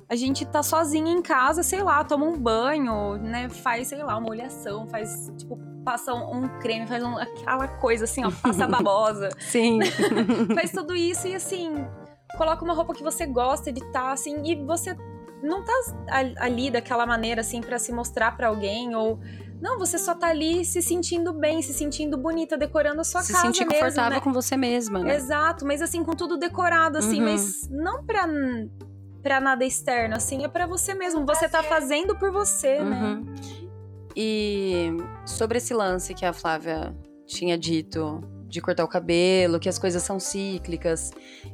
a 0.08 0.16
gente 0.16 0.46
tá 0.46 0.62
sozinha 0.62 1.12
em 1.12 1.22
casa, 1.22 1.64
sei 1.64 1.82
lá, 1.82 2.04
toma 2.04 2.26
um 2.26 2.38
banho, 2.38 3.18
né? 3.18 3.50
Faz, 3.50 3.88
sei 3.88 4.04
lá, 4.04 4.18
uma 4.18 4.30
olhação, 4.30 4.88
faz, 4.88 5.32
tipo, 5.38 5.58
passa 5.84 6.14
um, 6.14 6.48
creme, 6.60 6.86
faz 6.86 7.04
um, 7.04 7.18
aquela 7.18 7.68
coisa 7.68 8.06
assim, 8.06 8.24
ó, 8.26 8.32
passa 8.32 8.68
babosa. 8.68 9.30
Sim. 9.40 9.80
faz 10.54 10.72
tudo 10.72 10.96
isso 10.96 11.28
e 11.28 11.36
assim, 11.36 11.86
coloca 12.38 12.64
uma 12.64 12.74
roupa 12.74 12.94
que 12.94 13.04
você 13.04 13.26
gosta 13.26 13.72
de 13.72 13.80
estar, 13.80 14.02
tá, 14.02 14.12
assim, 14.12 14.42
e 14.44 14.56
você 14.56 14.96
não 15.42 15.64
tá 15.64 15.74
ali 16.38 16.70
daquela 16.70 17.06
maneira, 17.06 17.42
assim, 17.42 17.62
para 17.62 17.80
se 17.80 17.92
mostrar 17.92 18.36
para 18.36 18.48
alguém, 18.48 18.96
ou. 18.96 19.20
Não, 19.62 19.78
você 19.78 20.00
só 20.00 20.16
tá 20.16 20.28
ali 20.28 20.66
se 20.66 20.82
sentindo 20.82 21.32
bem, 21.34 21.62
se 21.62 21.72
sentindo 21.72 22.18
bonita, 22.18 22.58
decorando 22.58 23.02
a 23.02 23.04
sua 23.04 23.22
se 23.22 23.32
casa. 23.32 23.46
Se 23.46 23.54
sentir 23.54 23.66
mesmo, 23.66 23.74
confortável 23.80 24.18
né? 24.18 24.20
com 24.20 24.34
você 24.34 24.58
mesma, 24.58 25.00
né? 25.00 25.16
Exato, 25.16 25.66
mas 25.66 25.84
assim, 25.84 26.04
com 26.04 26.16
tudo 26.16 26.36
decorado, 26.36 26.98
assim, 26.98 27.20
uhum. 27.20 27.32
mas 27.32 27.70
não 27.70 28.04
pra, 28.04 28.28
pra 29.22 29.40
nada 29.40 29.64
externo, 29.64 30.16
assim, 30.16 30.44
é 30.44 30.48
para 30.48 30.66
você 30.66 30.96
mesmo. 30.96 31.26
Você 31.28 31.48
tá 31.48 31.62
fazendo 31.62 32.18
por 32.18 32.32
você, 32.32 32.80
né? 32.80 32.84
uhum. 32.84 33.22
né? 33.24 33.36
E 34.16 34.98
sobre 35.26 35.60
esse 35.60 35.74
lance 35.74 36.14
que 36.14 36.26
a 36.26 36.34
Flávia 36.34 36.96
tinha 37.26 37.58
dito 37.58 38.22
de 38.52 38.62
cortar 38.62 38.84
o 38.84 38.88
cabelo, 38.88 39.60
que 39.60 39.70
as 39.70 39.80
coisas 39.80 40.04
são 40.04 40.20
cíclicas, 40.20 41.12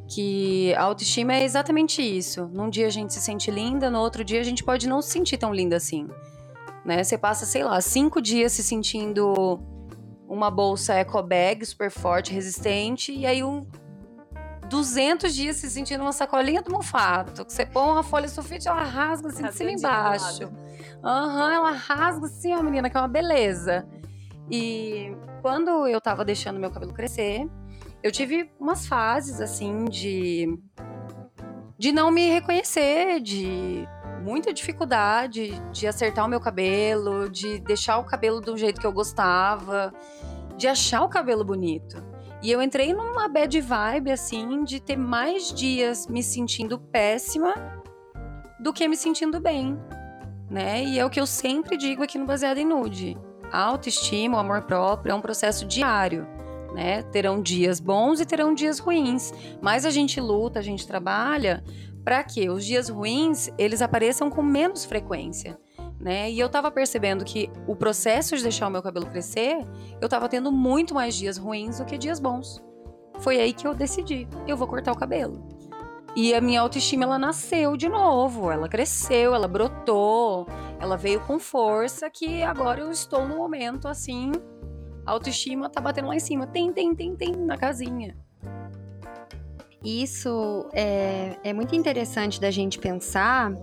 que 0.08 0.74
a 0.74 0.84
autoestima 0.84 1.36
é 1.36 1.44
exatamente 1.44 2.01
isso. 2.01 2.50
Num 2.51 2.70
dia 2.70 2.88
a 2.88 2.89
gente 2.89 3.13
se 3.13 3.22
sente 3.22 3.51
linda, 3.51 3.89
no 3.89 4.00
outro 4.00 4.24
dia 4.24 4.42
a 4.42 4.44
gente 4.44 4.63
pode 4.63 4.89
não 4.89 5.01
se 5.01 5.12
sentir 5.12 5.38
tão 5.38 5.54
linda 5.54 5.77
assim. 5.77 6.08
Né? 6.84 7.04
Você 7.04 7.18
passa, 7.18 7.46
sei 7.46 7.63
lá, 7.63 7.80
cinco 7.80 8.22
dias 8.22 8.51
se 8.54 8.63
sentindo 8.63 9.60
uma 10.27 10.50
bolsa 10.50 10.94
eco 10.96 11.22
bag 11.22 11.66
super 11.66 11.92
forte, 11.92 12.34
resistente, 12.34 13.13
e 13.13 13.25
aí 13.25 13.44
um 13.44 13.66
200 14.68 15.34
dias 15.34 15.56
se 15.58 15.70
sentindo 15.70 16.01
uma 16.01 16.12
sacolinha 16.12 16.62
do 16.62 16.72
mofato. 16.72 17.46
Que 17.46 17.54
você 17.54 17.66
põe 17.66 17.89
uma 17.89 18.04
folha 18.04 18.27
sulfite, 18.27 18.68
ela 18.68 18.84
rasga 18.84 19.30
assim 19.30 19.44
de 19.44 19.54
cima 19.54 19.72
e 19.72 19.75
embaixo. 19.75 20.51
Aham, 21.04 21.46
uhum, 21.46 21.51
ela 21.54 21.72
rasga 21.72 22.25
assim, 22.25 22.54
ó, 22.54 22.62
menina, 22.62 22.89
que 22.89 22.98
é 22.98 23.00
uma 23.00 23.08
beleza. 23.08 23.88
E 24.50 25.16
quando 25.42 25.88
eu 25.88 26.00
tava 26.00 26.24
deixando 26.24 26.60
meu 26.60 26.72
cabelo 26.72 26.94
crescer, 26.94 27.48
eu 28.01 28.12
tive 28.12 28.50
umas 28.60 28.88
fases 28.88 29.42
assim 29.42 29.86
de 29.86 30.58
de 31.77 31.92
não 31.92 32.10
me 32.10 32.27
reconhecer, 32.30 33.20
de 33.20 33.88
muita 34.24 34.51
dificuldade 34.51 35.54
de 35.72 35.88
acertar 35.88 36.25
o 36.25 36.27
meu 36.27 36.39
cabelo, 36.39 37.30
de 37.30 37.60
deixar 37.60 38.00
o 38.00 38.04
cabelo 38.04 38.42
do 38.42 38.58
jeito 38.58 38.82
que 38.82 38.88
eu 38.88 38.92
gostava, 38.92 39.94
de 40.58 40.68
achar 40.68 41.04
o 41.04 41.10
cabelo 41.10 41.46
bonito. 41.46 42.04
E 42.42 42.51
eu 42.51 42.62
entrei 42.62 42.94
numa 42.94 43.27
bad 43.27 43.62
vibe 43.62 44.12
assim 44.12 44.63
de 44.63 44.80
ter 44.80 44.98
mais 44.98 45.54
dias 45.54 46.08
me 46.08 46.22
sentindo 46.24 46.80
péssima 46.80 47.54
do 48.60 48.74
que 48.74 48.88
me 48.88 48.98
sentindo 48.98 49.39
bem, 49.39 49.80
né? 50.50 50.84
E 50.84 51.00
é 51.00 51.06
o 51.06 51.10
que 51.10 51.20
eu 51.20 51.25
sempre 51.25 51.77
digo 51.77 52.04
aqui 52.04 52.18
no 52.18 52.25
Baseado 52.25 52.58
em 52.58 52.66
Nude. 52.66 53.18
Autoestima, 53.51 54.38
o 54.38 54.39
amor 54.39 54.63
próprio 54.63 55.12
é 55.12 55.16
um 55.16 55.22
processo 55.22 55.66
diário. 55.66 56.27
Né? 56.74 57.01
Terão 57.04 57.42
dias 57.42 57.80
bons 57.80 58.20
e 58.20 58.25
terão 58.25 58.54
dias 58.54 58.80
ruins, 58.80 59.34
mas 59.62 59.86
a 59.86 59.89
gente 59.89 60.20
luta, 60.20 60.60
a 60.60 60.62
gente 60.62 60.86
trabalha 60.86 61.63
para 62.04 62.24
que 62.24 62.50
os 62.50 62.66
dias 62.66 62.89
ruins 62.89 63.50
eles 63.58 63.82
apareçam 63.82 64.30
com 64.30 64.42
menos 64.42 64.86
frequência. 64.86 65.58
Né? 66.00 66.30
E 66.30 66.39
eu 66.39 66.48
tava 66.48 66.70
percebendo 66.70 67.25
que 67.25 67.50
o 67.66 67.75
processo 67.75 68.36
de 68.38 68.44
deixar 68.44 68.68
o 68.68 68.72
meu 68.72 68.84
cabelo 68.84 69.08
crescer, 69.08 69.58
eu 70.00 70.08
tava 70.08 70.30
tendo 70.30 70.51
muito 70.51 70.94
mais 70.94 71.16
dias 71.16 71.38
ruins 71.38 71.80
do 71.80 71.86
que 71.86 71.98
dias 71.98 72.20
bons. 72.20 72.63
Foi 73.20 73.39
aí 73.39 73.51
que 73.51 73.66
eu 73.66 73.74
decidi, 73.74 74.27
eu 74.48 74.56
vou 74.56 74.68
cortar 74.68 74.92
o 74.92 74.98
cabelo. 74.98 75.57
E 76.16 76.34
a 76.34 76.42
minha 76.42 76.62
autoestima 76.62 77.04
ela 77.04 77.20
nasceu 77.20 77.78
de 77.78 77.88
novo, 77.88 78.52
ela 78.52 78.68
cresceu, 78.68 79.36
ela 79.36 79.48
brotou, 79.48 80.48
ela 80.80 80.98
veio 80.98 81.20
com 81.22 81.38
força 81.38 82.10
que 82.10 82.41
agora 82.41 82.82
eu 82.82 82.91
estou 82.91 83.28
no 83.28 83.38
momento 83.38 83.88
assim, 83.88 84.32
a 85.06 85.12
autoestima 85.12 85.70
tá 85.70 85.80
batendo 85.80 86.08
lá 86.08 86.15
em 86.15 86.20
cima, 86.20 86.48
tem, 86.48 86.72
tem, 86.74 86.93
tem, 86.96 87.15
tem 87.15 87.32
na 87.32 87.56
casinha. 87.56 88.15
Isso 89.84 90.67
é, 90.74 91.38
é 91.43 91.54
muito 91.54 91.76
interessante 91.76 92.41
da 92.41 92.52
gente 92.52 92.80
pensar, 92.80 93.54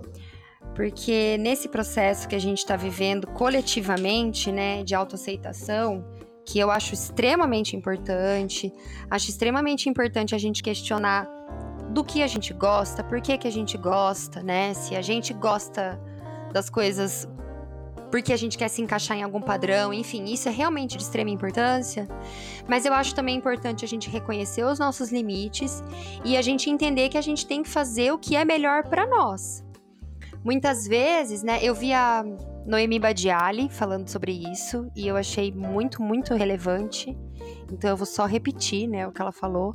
porque 0.74 1.37
nesse 1.38 1.68
processo 1.68 2.26
que 2.28 2.35
a 2.35 2.38
gente 2.38 2.59
está 2.59 2.76
vivendo 2.76 3.26
coletivamente, 3.26 4.50
né, 4.50 4.83
de 4.83 4.94
autoaceitação, 4.94 6.04
que 6.46 6.59
eu 6.59 6.70
acho 6.70 6.94
extremamente 6.94 7.76
importante, 7.76 8.72
acho 9.11 9.28
extremamente 9.30 9.88
importante 9.88 10.35
a 10.35 10.38
gente 10.38 10.62
questionar 10.62 11.28
do 11.94 12.04
que 12.04 12.22
a 12.22 12.26
gente 12.26 12.52
gosta, 12.52 13.04
por 13.04 13.20
que, 13.20 13.38
que 13.38 13.46
a 13.46 13.52
gente 13.52 13.78
gosta, 13.78 14.42
né? 14.42 14.74
Se 14.74 14.96
a 14.96 15.00
gente 15.00 15.33
gosta 15.33 15.98
das 16.52 16.68
coisas 16.68 17.28
porque 18.11 18.33
a 18.33 18.37
gente 18.37 18.57
quer 18.57 18.68
se 18.68 18.80
encaixar 18.80 19.16
em 19.16 19.22
algum 19.24 19.40
padrão, 19.40 19.92
enfim, 19.92 20.24
isso 20.26 20.48
é 20.48 20.52
realmente 20.52 20.96
de 20.96 21.02
extrema 21.02 21.30
importância. 21.30 22.07
Mas 22.68 22.85
eu 22.85 22.92
acho 22.94 23.12
também 23.12 23.37
importante 23.37 23.85
a 23.85 23.88
gente 23.88 24.09
reconhecer 24.09 24.64
os 24.64 24.78
nossos 24.78 25.11
limites 25.11 25.83
e 26.24 26.37
a 26.37 26.42
gente 26.42 26.70
entender 26.70 27.09
que 27.09 27.18
a 27.18 27.20
gente 27.20 27.44
tem 27.44 27.62
que 27.62 27.68
fazer 27.68 28.12
o 28.12 28.18
que 28.18 28.37
é 28.37 28.44
melhor 28.44 28.85
para 28.85 29.04
nós. 29.07 29.64
Muitas 30.44 30.87
vezes, 30.87 31.42
né, 31.42 31.59
eu 31.62 31.74
vi 31.74 31.92
a 31.92 32.24
Noemi 32.66 33.00
Badiali 33.00 33.68
falando 33.68 34.09
sobre 34.09 34.30
isso 34.30 34.88
e 34.94 35.09
eu 35.09 35.16
achei 35.16 35.50
muito, 35.50 36.00
muito 36.00 36.35
relevante. 36.35 37.18
Então 37.72 37.90
eu 37.90 37.96
vou 37.96 38.07
só 38.07 38.26
repetir, 38.26 38.87
né, 38.87 39.09
o 39.09 39.12
que 39.12 39.20
ela 39.20 39.33
falou 39.33 39.74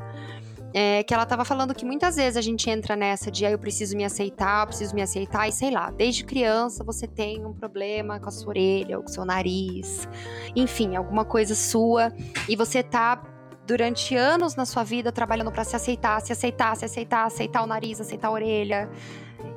é, 0.73 1.03
que 1.03 1.13
ela 1.13 1.23
estava 1.23 1.43
falando 1.43 1.73
que 1.73 1.85
muitas 1.85 2.15
vezes 2.15 2.37
a 2.37 2.41
gente 2.41 2.69
entra 2.69 2.95
nessa 2.95 3.31
de 3.31 3.45
ah, 3.45 3.51
eu 3.51 3.59
preciso 3.59 3.95
me 3.97 4.03
aceitar, 4.03 4.63
eu 4.63 4.67
preciso 4.67 4.93
me 4.93 5.01
aceitar, 5.01 5.47
e 5.47 5.51
sei 5.51 5.71
lá, 5.71 5.89
desde 5.91 6.23
criança 6.23 6.83
você 6.83 7.07
tem 7.07 7.45
um 7.45 7.53
problema 7.53 8.19
com 8.19 8.29
a 8.29 8.31
sua 8.31 8.49
orelha 8.49 8.97
ou 8.97 9.03
com 9.03 9.09
o 9.09 9.13
seu 9.13 9.25
nariz, 9.25 10.07
enfim, 10.55 10.95
alguma 10.95 11.25
coisa 11.25 11.55
sua, 11.55 12.13
e 12.47 12.55
você 12.55 12.83
tá 12.83 13.21
durante 13.65 14.15
anos 14.15 14.55
na 14.55 14.65
sua 14.65 14.83
vida 14.83 15.11
trabalhando 15.11 15.51
para 15.51 15.63
se 15.63 15.75
aceitar, 15.75 16.19
se 16.21 16.31
aceitar, 16.31 16.75
se 16.75 16.85
aceitar, 16.85 17.25
aceitar 17.25 17.63
o 17.63 17.67
nariz, 17.67 18.01
aceitar 18.01 18.27
a 18.27 18.31
orelha, 18.31 18.89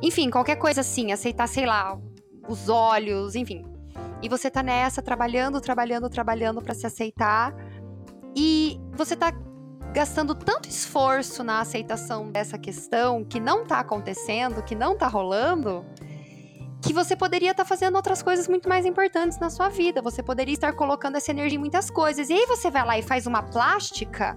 enfim, 0.01 0.31
qualquer 0.31 0.57
coisa 0.57 0.81
assim, 0.81 1.13
aceitar, 1.13 1.47
sei 1.47 1.67
lá, 1.67 1.99
os 2.49 2.69
olhos, 2.69 3.35
enfim. 3.35 3.65
E 4.23 4.29
você 4.29 4.51
tá 4.51 4.63
nessa 4.63 5.03
trabalhando, 5.03 5.61
trabalhando, 5.61 6.09
trabalhando 6.09 6.63
para 6.63 6.75
se 6.75 6.87
aceitar. 6.87 7.55
E 8.37 8.81
você 8.97 9.17
tá 9.17 9.33
gastando 9.93 10.35
tanto 10.35 10.69
esforço 10.69 11.45
na 11.45 11.61
aceitação 11.61 12.31
dessa 12.31 12.57
questão 12.57 13.23
que 13.25 13.39
não 13.39 13.65
tá 13.67 13.79
acontecendo, 13.81 14.63
que 14.63 14.75
não 14.75 14.97
tá 14.97 15.07
rolando, 15.07 15.85
que 16.81 16.95
você 16.95 17.15
poderia 17.15 17.51
estar 17.51 17.65
tá 17.65 17.69
fazendo 17.69 17.97
outras 17.97 18.23
coisas 18.23 18.49
muito 18.49 18.69
mais 18.69 18.87
importantes 18.87 19.39
na 19.39 19.51
sua 19.51 19.69
vida. 19.69 20.01
Você 20.01 20.23
poderia 20.23 20.55
estar 20.55 20.73
colocando 20.73 21.17
essa 21.17 21.31
energia 21.31 21.57
em 21.57 21.61
muitas 21.61 21.91
coisas. 21.91 22.31
E 22.31 22.33
aí 22.33 22.47
você 22.47 22.71
vai 22.71 22.85
lá 22.87 22.99
e 22.99 23.03
faz 23.03 23.27
uma 23.27 23.43
plástica 23.43 24.37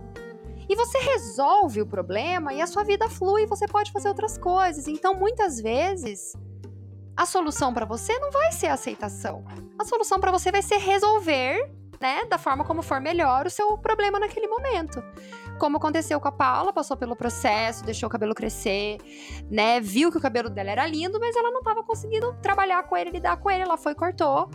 e 0.67 0.75
você 0.75 0.97
resolve 0.97 1.81
o 1.81 1.85
problema 1.85 2.53
e 2.53 2.61
a 2.61 2.67
sua 2.67 2.83
vida 2.83 3.09
flui 3.09 3.43
e 3.43 3.47
você 3.47 3.65
pode 3.65 3.91
fazer 3.91 4.09
outras 4.09 4.37
coisas. 4.37 4.87
Então, 4.87 5.15
muitas 5.15 5.61
vezes, 5.61 6.33
a 7.15 7.25
solução 7.25 7.73
para 7.73 7.85
você 7.85 8.17
não 8.19 8.29
vai 8.29 8.51
ser 8.51 8.67
a 8.67 8.73
aceitação. 8.73 9.45
A 9.79 9.85
solução 9.85 10.19
para 10.19 10.31
você 10.31 10.51
vai 10.51 10.61
ser 10.61 10.77
resolver 10.77 11.71
né, 11.99 12.25
da 12.25 12.37
forma 12.37 12.63
como 12.63 12.81
for 12.81 12.99
melhor 12.99 13.45
o 13.45 13.49
seu 13.49 13.77
problema 13.77 14.19
naquele 14.19 14.47
momento. 14.47 15.03
Como 15.59 15.77
aconteceu 15.77 16.19
com 16.19 16.27
a 16.27 16.31
Paula, 16.31 16.73
passou 16.73 16.97
pelo 16.97 17.15
processo, 17.15 17.83
deixou 17.83 18.07
o 18.07 18.09
cabelo 18.09 18.35
crescer, 18.35 18.97
né, 19.49 19.79
viu 19.79 20.11
que 20.11 20.17
o 20.17 20.21
cabelo 20.21 20.49
dela 20.49 20.69
era 20.69 20.85
lindo, 20.85 21.19
mas 21.19 21.35
ela 21.35 21.51
não 21.51 21.59
estava 21.59 21.83
conseguindo 21.83 22.33
trabalhar 22.41 22.83
com 22.83 22.97
ele, 22.97 23.11
lidar 23.11 23.37
com 23.37 23.49
ele, 23.49 23.63
ela 23.63 23.77
foi 23.77 23.95
cortou 23.95 24.49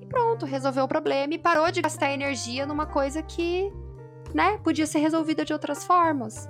e 0.00 0.06
pronto, 0.06 0.46
resolveu 0.46 0.84
o 0.84 0.88
problema 0.88 1.34
e 1.34 1.38
parou 1.38 1.70
de 1.70 1.82
gastar 1.82 2.12
energia 2.12 2.66
numa 2.66 2.86
coisa 2.86 3.22
que, 3.22 3.70
né, 4.34 4.58
podia 4.58 4.86
ser 4.86 5.00
resolvida 5.00 5.44
de 5.44 5.52
outras 5.52 5.84
formas. 5.84 6.48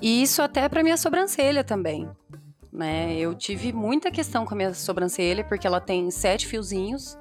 E 0.00 0.22
isso 0.22 0.42
até 0.42 0.68
para 0.68 0.82
minha 0.82 0.96
sobrancelha 0.96 1.62
também. 1.62 2.10
Né? 2.72 3.16
Eu 3.18 3.34
tive 3.34 3.72
muita 3.72 4.10
questão 4.10 4.44
com 4.44 4.54
a 4.54 4.56
minha 4.56 4.74
sobrancelha, 4.74 5.44
porque 5.44 5.66
ela 5.66 5.80
tem 5.80 6.10
sete 6.10 6.46
fiozinhos 6.46 7.16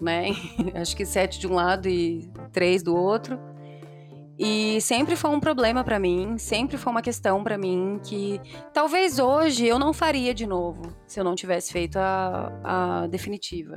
né? 0.00 0.28
Acho 0.74 0.96
que 0.96 1.04
sete 1.04 1.38
de 1.38 1.46
um 1.46 1.54
lado 1.54 1.88
e 1.88 2.30
três 2.52 2.82
do 2.82 2.96
outro. 2.96 3.38
E 4.42 4.80
sempre 4.80 5.16
foi 5.16 5.28
um 5.28 5.38
problema 5.38 5.84
para 5.84 5.98
mim, 5.98 6.38
sempre 6.38 6.78
foi 6.78 6.90
uma 6.90 7.02
questão 7.02 7.44
para 7.44 7.58
mim 7.58 8.00
que 8.02 8.40
talvez 8.72 9.18
hoje 9.18 9.66
eu 9.66 9.78
não 9.78 9.92
faria 9.92 10.32
de 10.32 10.46
novo 10.46 10.80
se 11.06 11.20
eu 11.20 11.24
não 11.24 11.34
tivesse 11.34 11.70
feito 11.70 11.98
a, 11.98 12.50
a 12.64 13.06
definitiva. 13.06 13.76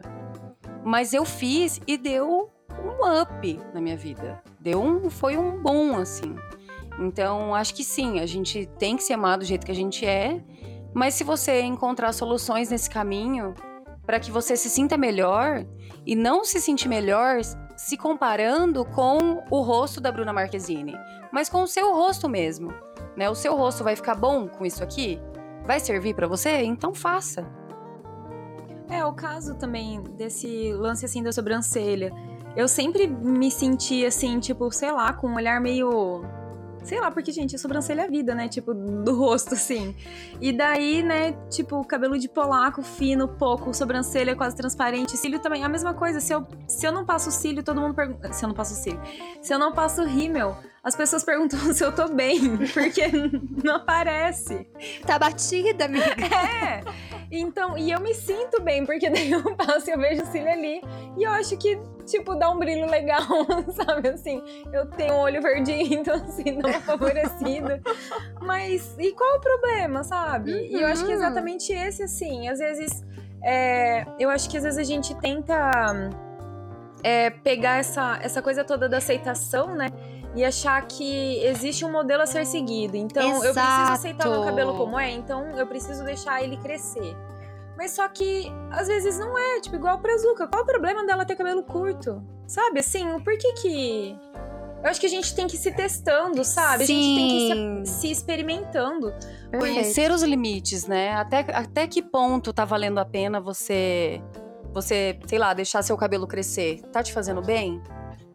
Mas 0.82 1.13
eu 1.13 1.26
fiz 1.26 1.82
e 1.86 1.97
deu 1.97 2.49
um 2.82 3.21
up 3.21 3.60
na 3.73 3.82
minha 3.82 3.97
vida. 3.97 4.41
Deu 4.58 4.82
um, 4.82 5.10
foi 5.10 5.36
um 5.36 5.62
bom 5.62 5.97
assim. 5.97 6.34
Então 6.97 7.54
acho 7.54 7.76
que 7.76 7.84
sim, 7.84 8.21
a 8.21 8.26
gente 8.26 8.65
tem 8.80 8.95
que 8.95 9.04
se 9.04 9.12
amar 9.12 9.38
do 9.38 9.43
jeito 9.43 9.65
que 9.65 9.71
a 9.71 9.76
gente 9.76 10.06
é, 10.06 10.41
Mas 10.93 11.15
se 11.15 11.26
você 11.26 11.60
encontrar 11.60 12.13
soluções 12.13 12.69
nesse 12.69 12.89
caminho 12.89 13.54
para 14.06 14.17
que 14.17 14.32
você 14.32 14.56
se 14.56 14.69
sinta 14.69 14.95
melhor 14.95 15.65
e 16.06 16.15
não 16.15 16.45
se 16.45 16.62
sentir 16.62 16.88
melhor 16.88 17.41
se 17.75 17.97
comparando 17.97 18.86
com 18.86 19.43
o 19.49 19.62
rosto 19.62 19.99
da 19.99 20.12
Bruna 20.12 20.33
Marquezine, 20.33 20.95
mas 21.31 21.49
com 21.49 21.63
o 21.63 21.67
seu 21.67 21.93
rosto 21.93 22.29
mesmo, 22.29 22.73
né? 23.15 23.29
O 23.29 23.36
seu 23.36 23.55
rosto 23.55 23.83
vai 23.83 23.95
ficar 23.95 24.15
bom 24.15 24.47
com 24.47 24.65
isso 24.65 24.83
aqui? 24.83 25.19
Vai 25.65 25.79
servir 25.79 26.13
para 26.13 26.27
você? 26.27 26.62
Então 26.63 26.93
faça. 26.93 27.45
É, 28.89 29.03
o 29.05 29.13
caso 29.13 29.55
também 29.55 30.01
desse 30.17 30.71
lance 30.73 31.05
assim 31.05 31.23
da 31.23 31.31
sobrancelha. 31.31 32.12
Eu 32.55 32.67
sempre 32.67 33.07
me 33.07 33.49
senti 33.49 34.05
assim, 34.05 34.39
tipo, 34.39 34.69
sei 34.71 34.91
lá, 34.91 35.13
com 35.13 35.27
um 35.27 35.36
olhar 35.36 35.59
meio 35.59 36.23
Sei 36.84 37.00
lá, 37.00 37.10
porque, 37.10 37.32
gente, 37.32 37.56
a 37.56 37.60
sobrancelha 37.60 38.02
é 38.02 38.08
vida, 38.08 38.36
né? 38.36 38.48
Tipo, 38.48 38.74
do 38.74 39.15
rosto, 39.15 39.54
assim. 39.54 39.96
E 40.41 40.52
daí, 40.52 41.02
né, 41.02 41.32
tipo, 41.50 41.84
cabelo 41.86 42.17
de 42.17 42.28
polaco, 42.28 42.82
fino, 42.82 43.28
pouco, 43.28 43.74
sobrancelha 43.74 44.36
quase 44.36 44.56
transparente, 44.56 45.17
cílio 45.17 45.39
também. 45.39 45.63
A 45.63 45.69
mesma 45.69 45.93
coisa, 45.93 46.19
se 46.19 46.34
eu, 46.34 46.46
se 46.67 46.86
eu 46.86 46.91
não 46.91 47.06
passo 47.06 47.32
cílio, 47.32 47.63
todo 47.63 47.80
mundo 47.80 47.93
pergunta. 47.93 48.34
Se 48.34 48.43
eu 48.43 48.48
não 48.48 48.56
passo 48.56 48.76
cílio. 48.76 49.02
Se 49.41 49.54
eu 49.54 49.60
não 49.60 49.72
passo 49.72 50.04
rímel, 50.04 50.58
as 50.84 50.96
pessoas 50.96 51.24
perguntam 51.24 51.60
se 51.74 51.84
eu 51.84 51.93
tô 51.93 52.10
bem, 52.10 52.58
porque 52.74 53.04
não 53.63 53.76
aparece. 53.76 54.67
Tá 55.06 55.17
batida, 55.17 55.86
amiga. 55.86 56.04
É. 56.63 56.82
Então, 57.32 57.78
e 57.78 57.91
eu 57.91 58.00
me 58.00 58.13
sinto 58.13 58.62
bem, 58.62 58.86
porque 58.86 59.10
daí 59.10 59.32
eu 59.32 59.56
passo 59.56 59.89
e 59.89 59.93
eu 59.93 60.00
vejo 60.00 60.24
o 60.24 60.26
cílio 60.28 60.52
ali. 60.52 60.82
E 61.17 61.24
eu 61.24 61.32
acho 61.32 61.58
que 61.58 61.80
tipo, 62.06 62.36
dá 62.36 62.50
um 62.50 62.60
brilho 62.60 62.86
legal, 62.89 63.24
sabe? 63.74 64.10
Assim, 64.10 64.43
eu 64.72 64.86
tenho 64.88 65.13
um 65.13 65.19
olho 65.19 65.41
verdinho, 65.41 66.00
então, 66.00 66.15
assim, 66.15 66.60
dá 66.60 66.69
uma 66.69 66.82
favorecida. 66.82 67.82
Mas, 68.41 68.96
e 69.00 69.12
qual 69.13 69.38
o 69.38 69.39
problema, 69.39 70.04
sabe? 70.04 70.54
Uhum. 70.54 70.60
E 70.60 70.82
eu 70.82 70.88
acho 70.88 71.06
que 71.06 71.12
é 71.12 71.15
exatamente 71.15 71.74
esse, 71.74 72.04
assim, 72.04 72.48
às 72.48 72.60
vezes, 72.60 73.04
é, 73.43 74.06
eu 74.19 74.30
acho 74.30 74.50
que 74.50 74.58
às 74.58 74.63
vezes 74.63 74.80
a 74.80 74.84
gente 74.84 75.15
tenta 75.15 76.12
é, 77.04 77.30
pegar 77.30 77.78
essa, 77.78 78.19
essa 78.22 78.41
coisa 78.41 78.63
toda 78.63 78.88
da 78.88 78.98
aceitação, 78.98 79.76
né? 79.76 79.88
E 80.36 80.43
achar 80.43 80.82
que 80.88 81.38
existe 81.46 81.86
um 81.86 81.91
modelo 81.91 82.24
a 82.24 82.26
ser 82.26 82.46
seguido. 82.46 82.98
Então, 82.98 83.43
Exato. 83.43 83.46
eu 83.46 83.54
preciso 83.54 83.91
aceitar 83.91 84.28
o 84.28 84.32
meu 84.32 84.43
cabelo 84.43 84.76
como 84.76 85.00
é, 85.00 85.12
então 85.12 85.52
eu 85.58 85.67
preciso 85.67 86.04
deixar 86.04 86.43
ele 86.43 86.58
crescer. 86.58 87.15
Mas 87.78 87.91
só 87.91 88.08
que 88.08 88.52
às 88.72 88.88
vezes 88.88 89.17
não 89.19 89.38
é, 89.38 89.60
tipo, 89.60 89.76
igual 89.76 90.00
pra 90.00 90.17
Zuka. 90.17 90.48
Qual 90.48 90.63
o 90.63 90.65
problema 90.65 91.06
dela 91.06 91.26
ter 91.26 91.36
cabelo 91.36 91.63
curto? 91.63 92.24
Sabe, 92.48 92.80
assim, 92.80 93.08
o 93.13 93.24
porquê 93.24 93.54
que. 93.54 94.17
Eu 94.84 94.89
acho 94.89 95.00
que 95.00 95.06
a 95.06 95.10
gente 95.10 95.34
tem 95.34 95.48
que 95.48 95.56
ir 95.56 95.60
se 95.60 95.72
testando, 95.72 96.43
sabe? 96.43 96.86
Sim. 96.86 96.93
A 96.93 96.98
gente 96.98 97.15
tem 97.15 97.28
que 97.28 97.82
ir 97.82 97.86
se, 97.86 97.93
se 97.93 98.12
experimentando. 98.12 99.13
Conhecer 99.58 100.12
os 100.12 100.22
limites, 100.24 100.86
né? 100.88 101.13
Até, 101.13 101.39
até 101.54 101.88
que 101.88 102.02
ponto 102.02 102.52
tá 102.52 102.65
valendo 102.65 103.00
a 103.00 103.06
pena 103.06 103.39
você, 103.39 104.22
você, 104.74 105.17
sei 105.26 105.39
lá, 105.39 105.54
deixar 105.54 105.82
seu 105.84 105.96
cabelo 105.96 106.28
crescer? 106.28 106.82
Tá 106.91 107.02
te 107.02 107.13
fazendo 107.13 107.41
bem? 107.41 107.82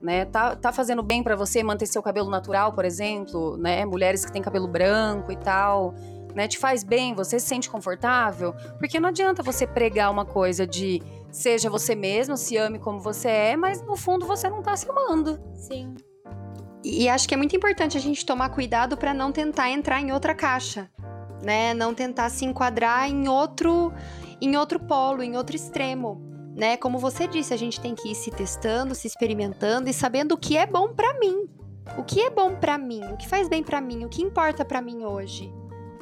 Né? 0.01 0.25
Tá, 0.27 0.55
tá 0.55 0.73
fazendo 0.73 1.03
bem 1.03 1.23
para 1.23 1.35
você 1.35 1.63
manter 1.63 1.87
seu 1.87 2.03
cabelo 2.03 2.31
natural, 2.31 2.73
por 2.73 2.85
exemplo, 2.85 3.57
né? 3.57 3.85
Mulheres 3.85 4.25
que 4.25 4.33
têm 4.33 4.41
cabelo 4.41 4.69
branco 4.69 5.33
e 5.33 5.37
tal 5.37 5.93
né? 6.39 6.47
Te 6.47 6.57
faz 6.57 6.85
bem, 6.85 7.15
você 7.15 7.41
se 7.41 7.47
sente 7.47 7.69
confortável? 7.69 8.55
Porque 8.79 9.01
não 9.01 9.09
adianta 9.09 9.43
você 9.43 9.67
pregar 9.67 10.09
uma 10.09 10.25
coisa 10.25 10.65
de 10.65 11.03
seja 11.33 11.69
você 11.69 11.97
mesmo, 11.97 12.37
se 12.37 12.57
ame 12.57 12.79
como 12.79 13.01
você 13.01 13.29
é, 13.29 13.57
mas 13.57 13.83
no 13.83 13.97
fundo 13.97 14.25
você 14.25 14.49
não 14.49 14.63
tá 14.63 14.77
se 14.77 14.89
amando. 14.89 15.41
Sim. 15.55 15.97
E 16.85 17.09
acho 17.09 17.27
que 17.27 17.35
é 17.35 17.37
muito 17.37 17.57
importante 17.57 17.97
a 17.97 18.01
gente 18.01 18.25
tomar 18.25 18.51
cuidado 18.51 18.97
para 18.97 19.13
não 19.13 19.33
tentar 19.33 19.69
entrar 19.69 20.01
em 20.01 20.13
outra 20.13 20.33
caixa, 20.33 20.89
né? 21.45 21.75
Não 21.75 21.93
tentar 21.93 22.31
se 22.31 22.45
enquadrar 22.45 23.11
em 23.11 23.29
outro 23.29 23.93
em 24.41 24.57
outro 24.57 24.79
polo, 24.79 25.25
em 25.25 25.37
outro 25.37 25.57
extremo, 25.57 26.23
né? 26.59 26.77
Como 26.77 26.99
você 26.99 27.29
disse, 27.29 27.55
a 27.55 27.57
gente 27.57 27.81
tem 27.81 27.95
que 27.95 28.11
ir 28.11 28.15
se 28.17 28.33
testando, 28.33 28.93
se 28.93 29.07
experimentando 29.07 29.89
e 29.89 29.93
sabendo 29.93 30.33
o 30.33 30.39
que 30.39 30.57
é 30.57 30.67
bom 30.67 30.89
para 30.89 31.17
mim. 31.21 31.49
O 31.97 32.03
que 32.03 32.21
é 32.21 32.29
bom 32.29 32.57
para 32.57 32.77
mim? 32.77 33.01
O 33.13 33.17
que 33.17 33.29
faz 33.29 33.49
bem 33.49 33.63
para 33.63 33.81
mim? 33.81 34.05
O 34.05 34.09
que 34.09 34.21
importa 34.21 34.65
para 34.65 34.83
mim 34.83 35.05
hoje? 35.05 35.51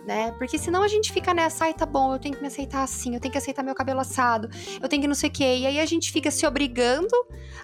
né? 0.07 0.31
Porque 0.39 0.57
senão 0.57 0.85
a 0.85 0.89
gente 0.89 1.13
fica 1.13 1.35
nessa, 1.35 1.65
ai, 1.65 1.75
tá 1.75 1.85
bom, 1.85 2.15
eu 2.15 2.19
tenho 2.21 2.37
que 2.37 2.41
me 2.41 2.47
aceitar 2.47 2.85
assim, 2.85 3.15
eu 3.15 3.21
tenho 3.21 3.33
que 3.33 3.39
aceitar 3.39 3.65
meu 3.65 3.75
cabelo 3.75 3.99
assado, 3.99 4.49
eu 4.81 4.89
tenho 4.89 5.03
que 5.03 5.09
não 5.09 5.17
sei 5.17 5.29
o 5.29 5.33
quê. 5.33 5.57
E 5.59 5.67
aí 5.67 5.81
a 5.81 5.85
gente 5.85 6.13
fica 6.13 6.31
se 6.31 6.47
obrigando 6.47 7.13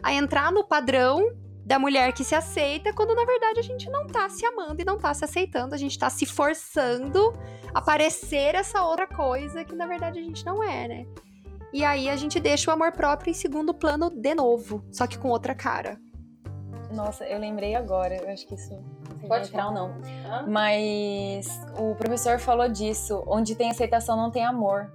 a 0.02 0.12
entrar 0.12 0.50
no 0.50 0.64
padrão 0.64 1.32
da 1.64 1.78
mulher 1.78 2.12
que 2.12 2.24
se 2.24 2.34
aceita, 2.34 2.92
quando 2.92 3.14
na 3.14 3.24
verdade 3.24 3.60
a 3.60 3.62
gente 3.62 3.88
não 3.88 4.08
tá 4.08 4.28
se 4.28 4.44
amando 4.44 4.82
e 4.82 4.84
não 4.84 4.98
tá 4.98 5.14
se 5.14 5.24
aceitando, 5.24 5.72
a 5.72 5.78
gente 5.78 5.96
tá 5.96 6.10
se 6.10 6.26
forçando 6.26 7.32
a 7.72 7.80
parecer 7.80 8.56
essa 8.56 8.82
outra 8.82 9.06
coisa 9.06 9.64
que 9.64 9.76
na 9.76 9.86
verdade 9.86 10.18
a 10.18 10.22
gente 10.22 10.44
não 10.44 10.60
é, 10.60 10.88
né? 10.88 11.06
E 11.72 11.84
aí 11.84 12.08
a 12.08 12.16
gente 12.16 12.38
deixa 12.38 12.70
o 12.70 12.74
amor 12.74 12.92
próprio 12.92 13.30
em 13.30 13.34
segundo 13.34 13.72
plano 13.72 14.10
de 14.10 14.34
novo, 14.34 14.84
só 14.90 15.06
que 15.06 15.18
com 15.18 15.28
outra 15.28 15.54
cara. 15.54 15.98
Nossa, 16.90 17.24
eu 17.24 17.38
lembrei 17.38 17.74
agora, 17.74 18.14
eu 18.14 18.28
acho 18.28 18.46
que 18.46 18.54
isso 18.54 18.78
Pode 19.26 19.48
entrar 19.48 19.68
ou 19.68 19.72
não. 19.72 19.94
Mas 20.48 21.60
o 21.78 21.94
professor 21.94 22.38
falou 22.38 22.68
disso, 22.68 23.22
onde 23.26 23.54
tem 23.54 23.70
aceitação 23.70 24.16
não 24.16 24.30
tem 24.30 24.44
amor. 24.44 24.90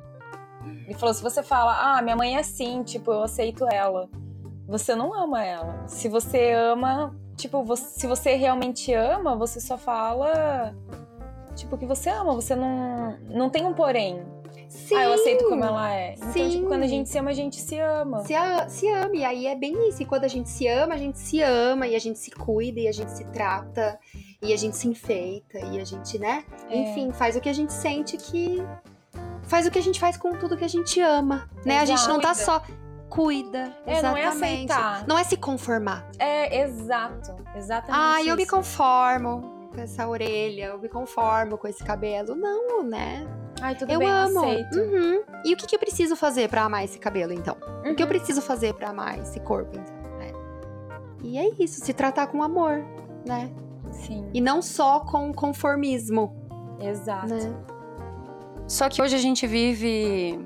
Ele 0.86 0.94
falou: 0.94 1.14
se 1.14 1.24
você 1.24 1.42
fala, 1.42 1.98
ah, 1.98 2.02
minha 2.02 2.16
mãe 2.16 2.36
é 2.36 2.40
assim, 2.40 2.84
tipo, 2.84 3.12
eu 3.12 3.24
aceito 3.24 3.66
ela, 3.72 4.10
você 4.68 4.96
não 4.96 5.14
ama 5.14 5.44
ela. 5.44 5.88
Se 5.88 6.10
você 6.10 6.52
ama, 6.52 7.16
tipo, 7.36 7.64
você, 7.64 8.00
se 8.00 8.08
você 8.08 8.36
realmente 8.36 8.94
ama, 8.94 9.36
você 9.36 9.60
só 9.60 9.78
fala, 9.78 10.76
tipo, 11.56 11.78
que 11.78 11.86
você 11.86 12.10
ama, 12.10 12.34
você 12.34 12.56
não, 12.56 13.18
não 13.30 13.50
tem 13.50 13.66
um 13.66 13.74
porém. 13.74 14.26
Sim. 14.70 14.96
Ah, 14.96 15.04
eu 15.04 15.14
aceito 15.14 15.46
como 15.48 15.64
ela 15.64 15.94
é. 15.94 16.14
Então, 16.14 16.32
Sim. 16.32 16.50
tipo, 16.50 16.68
quando 16.68 16.84
a 16.84 16.88
gente 16.88 17.10
se 17.10 17.18
ama, 17.18 17.30
a 17.30 17.34
gente 17.34 17.56
se 17.60 17.80
ama. 17.80 18.26
Se, 18.26 18.34
a, 18.34 18.70
se 18.70 18.88
ama. 18.90 19.16
E 19.16 19.26
aí 19.26 19.48
é 19.48 19.56
bem 19.56 19.90
isso. 19.90 20.02
E 20.02 20.06
quando 20.06 20.24
a 20.24 20.28
gente 20.28 20.50
se 20.50 20.68
ama, 20.68 20.94
a 20.94 20.98
gente 20.98 21.20
se 21.20 21.42
ama, 21.42 21.88
e 21.88 21.96
a 21.96 22.00
gente 22.00 22.20
se 22.20 22.32
cuida, 22.32 22.80
e 22.80 22.88
a 22.88 22.92
gente 22.92 23.12
se 23.12 23.26
trata, 23.26 24.00
e 24.42 24.54
a 24.54 24.58
gente 24.58 24.76
se 24.76 24.88
enfeita, 24.88 25.60
e 25.60 25.80
a 25.80 25.86
gente, 25.86 26.18
né? 26.18 26.44
É. 26.70 26.78
Enfim, 26.78 27.12
faz 27.12 27.36
o 27.36 27.42
que 27.42 27.50
a 27.50 27.54
gente 27.54 27.74
sente 27.74 28.18
que. 28.18 28.64
Faz 29.44 29.66
o 29.66 29.72
que 29.72 29.80
a 29.80 29.82
gente 29.82 30.00
faz 30.00 30.18
com 30.18 30.32
tudo 30.34 30.58
que 30.58 30.66
a 30.66 30.70
gente 30.70 31.00
ama, 31.00 31.50
né? 31.66 31.80
A 31.80 31.86
gente 31.86 32.06
não 32.08 32.20
tá 32.20 32.34
só 32.34 32.62
cuida. 33.10 33.74
É, 33.86 33.94
exatamente. 33.94 34.04
não 34.04 34.18
é 34.18 34.26
aceitar. 34.26 35.08
Não 35.08 35.18
é 35.18 35.24
se 35.24 35.38
conformar. 35.38 36.10
É, 36.20 36.62
exato. 36.62 37.36
Exatamente. 37.56 37.98
Ah, 37.98 38.24
eu 38.24 38.36
me 38.36 38.46
conformo 38.46 39.70
com 39.74 39.82
essa 39.82 40.08
orelha, 40.08 40.66
eu 40.66 40.80
me 40.80 40.90
conformo 40.90 41.58
com 41.58 41.68
esse 41.68 41.84
cabelo. 41.84 42.36
Não, 42.36 42.84
né? 42.84 43.26
Ai, 43.62 43.76
tudo 43.76 43.92
eu 43.92 44.00
bem, 44.00 44.10
amo. 44.10 44.40
aceito. 44.40 44.78
Uhum. 44.78 45.24
E 45.44 45.54
o 45.54 45.58
que, 45.58 45.68
que 45.68 45.76
eu 45.76 45.80
preciso 45.80 46.16
fazer 46.16 46.50
para 46.50 46.64
amar 46.64 46.84
esse 46.84 47.00
cabelo, 47.00 47.34
então? 47.34 47.56
Uhum. 47.84 47.92
O 47.92 47.96
que 47.96 48.04
eu 48.04 48.06
uhum. 48.06 48.14
preciso 48.14 48.42
fazer 48.42 48.74
para 48.74 48.90
amar 48.90 49.20
esse 49.20 49.40
corpo, 49.40 49.78
então? 49.78 49.96
Né? 50.20 50.34
E 51.24 51.38
é 51.38 51.50
isso, 51.60 51.84
se 51.84 51.94
tratar 51.94 52.28
com 52.28 52.44
amor, 52.44 52.84
né? 53.26 53.50
Sim. 53.92 54.30
E 54.34 54.42
não 54.42 54.62
só 54.62 55.00
com 55.00 55.34
conformismo. 55.34 56.36
Exato. 56.80 57.34
Né? 57.34 57.56
Só 58.68 58.90
que 58.90 59.02
hoje 59.02 59.16
a 59.16 59.20
gente 59.20 59.48
vive 59.48 60.40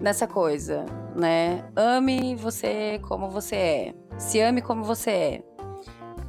nessa 0.00 0.26
coisa, 0.26 0.84
né? 1.14 1.64
Ame 1.74 2.34
você 2.34 3.00
como 3.02 3.30
você 3.30 3.56
é. 3.56 3.94
Se 4.18 4.40
ame 4.40 4.60
como 4.60 4.82
você 4.82 5.10
é. 5.10 5.42